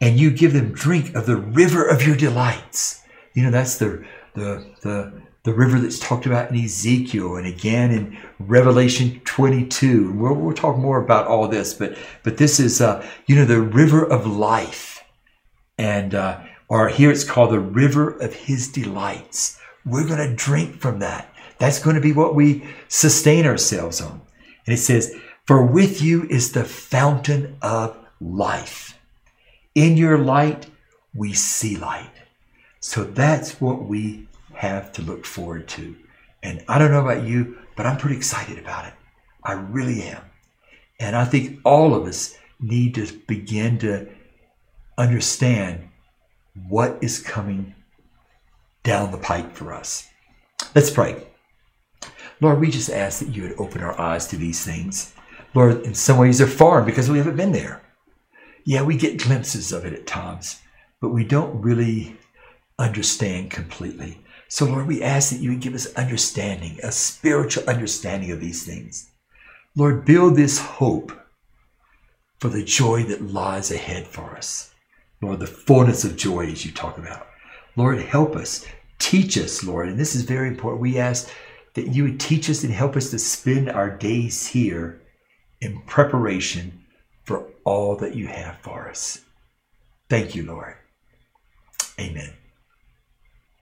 and 0.00 0.18
you 0.18 0.30
give 0.30 0.52
them 0.52 0.72
drink 0.72 1.14
of 1.14 1.26
the 1.26 1.36
river 1.36 1.84
of 1.86 2.06
your 2.06 2.16
delights. 2.16 3.02
You 3.34 3.44
know, 3.44 3.50
that's 3.50 3.78
the 3.78 4.04
the 4.34 4.64
the 4.82 5.22
the 5.44 5.52
river 5.52 5.78
that's 5.78 5.98
talked 5.98 6.26
about 6.26 6.50
in 6.50 6.64
Ezekiel 6.64 7.36
and 7.36 7.46
again 7.46 7.90
in 7.90 8.18
Revelation 8.38 9.20
22. 9.24 10.12
We'll, 10.12 10.34
we'll 10.34 10.54
talk 10.54 10.76
more 10.76 11.02
about 11.02 11.26
all 11.26 11.48
this, 11.48 11.74
but 11.74 11.96
but 12.22 12.36
this 12.36 12.60
is 12.60 12.80
uh, 12.80 13.06
you 13.26 13.36
know 13.36 13.44
the 13.44 13.60
river 13.60 14.04
of 14.04 14.26
life, 14.26 15.04
and 15.78 16.14
uh, 16.14 16.40
or 16.72 16.88
here 16.88 17.10
it's 17.10 17.22
called 17.22 17.50
the 17.50 17.60
river 17.60 18.16
of 18.20 18.32
His 18.32 18.72
delights. 18.72 19.60
We're 19.84 20.08
going 20.08 20.26
to 20.26 20.34
drink 20.34 20.80
from 20.80 21.00
that. 21.00 21.28
That's 21.58 21.78
going 21.78 21.96
to 21.96 22.00
be 22.00 22.12
what 22.12 22.34
we 22.34 22.66
sustain 22.88 23.44
ourselves 23.44 24.00
on. 24.00 24.22
And 24.64 24.72
it 24.72 24.78
says, 24.78 25.14
"For 25.46 25.66
with 25.66 26.00
you 26.00 26.26
is 26.30 26.52
the 26.52 26.64
fountain 26.64 27.58
of 27.60 27.98
life. 28.22 28.98
In 29.74 29.98
your 29.98 30.16
light 30.16 30.66
we 31.14 31.34
see 31.34 31.76
light." 31.76 32.16
So 32.80 33.04
that's 33.04 33.60
what 33.60 33.84
we 33.84 34.28
have 34.54 34.92
to 34.92 35.02
look 35.02 35.26
forward 35.26 35.68
to. 35.76 35.94
And 36.42 36.64
I 36.68 36.78
don't 36.78 36.90
know 36.90 37.06
about 37.06 37.24
you, 37.24 37.58
but 37.76 37.84
I'm 37.84 37.98
pretty 37.98 38.16
excited 38.16 38.58
about 38.58 38.86
it. 38.86 38.94
I 39.44 39.52
really 39.52 40.04
am. 40.04 40.22
And 40.98 41.16
I 41.16 41.26
think 41.26 41.60
all 41.64 41.94
of 41.94 42.06
us 42.06 42.34
need 42.58 42.94
to 42.94 43.06
begin 43.28 43.78
to 43.80 44.08
understand 44.96 45.90
what 46.68 46.98
is 47.00 47.20
coming 47.20 47.74
down 48.82 49.10
the 49.10 49.18
pike 49.18 49.54
for 49.54 49.72
us. 49.72 50.08
Let's 50.74 50.90
pray. 50.90 51.26
Lord, 52.40 52.60
we 52.60 52.70
just 52.70 52.90
ask 52.90 53.20
that 53.20 53.34
you 53.34 53.42
would 53.42 53.58
open 53.58 53.82
our 53.82 53.98
eyes 54.00 54.26
to 54.28 54.36
these 54.36 54.64
things. 54.64 55.14
Lord, 55.54 55.82
in 55.82 55.94
some 55.94 56.18
ways 56.18 56.38
they're 56.38 56.46
foreign 56.46 56.84
because 56.84 57.10
we 57.10 57.18
haven't 57.18 57.36
been 57.36 57.52
there. 57.52 57.82
Yeah, 58.64 58.82
we 58.82 58.96
get 58.96 59.22
glimpses 59.22 59.72
of 59.72 59.84
it 59.84 59.92
at 59.92 60.06
times, 60.06 60.60
but 61.00 61.10
we 61.10 61.24
don't 61.24 61.60
really 61.60 62.16
understand 62.78 63.50
completely. 63.50 64.20
So, 64.48 64.66
Lord, 64.66 64.86
we 64.86 65.02
ask 65.02 65.30
that 65.30 65.40
you 65.40 65.50
would 65.50 65.60
give 65.60 65.74
us 65.74 65.94
understanding, 65.94 66.78
a 66.82 66.92
spiritual 66.92 67.68
understanding 67.68 68.32
of 68.32 68.40
these 68.40 68.66
things. 68.66 69.10
Lord, 69.74 70.04
build 70.04 70.36
this 70.36 70.58
hope 70.58 71.12
for 72.38 72.48
the 72.48 72.64
joy 72.64 73.04
that 73.04 73.22
lies 73.22 73.70
ahead 73.70 74.06
for 74.06 74.36
us. 74.36 74.71
Lord, 75.22 75.38
the 75.38 75.46
fullness 75.46 76.04
of 76.04 76.16
joy 76.16 76.48
as 76.48 76.66
you 76.66 76.72
talk 76.72 76.98
about. 76.98 77.28
Lord, 77.76 78.00
help 78.00 78.36
us, 78.36 78.66
teach 78.98 79.38
us, 79.38 79.64
Lord. 79.64 79.88
And 79.88 79.98
this 79.98 80.14
is 80.14 80.22
very 80.22 80.48
important. 80.48 80.82
We 80.82 80.98
ask 80.98 81.30
that 81.74 81.88
you 81.88 82.02
would 82.04 82.20
teach 82.20 82.50
us 82.50 82.64
and 82.64 82.72
help 82.72 82.96
us 82.96 83.10
to 83.10 83.18
spend 83.18 83.70
our 83.70 83.88
days 83.88 84.46
here 84.48 85.00
in 85.60 85.80
preparation 85.82 86.84
for 87.24 87.48
all 87.64 87.96
that 87.96 88.16
you 88.16 88.26
have 88.26 88.58
for 88.58 88.88
us. 88.90 89.20
Thank 90.10 90.34
you, 90.34 90.44
Lord. 90.44 90.74
Amen. 91.98 92.34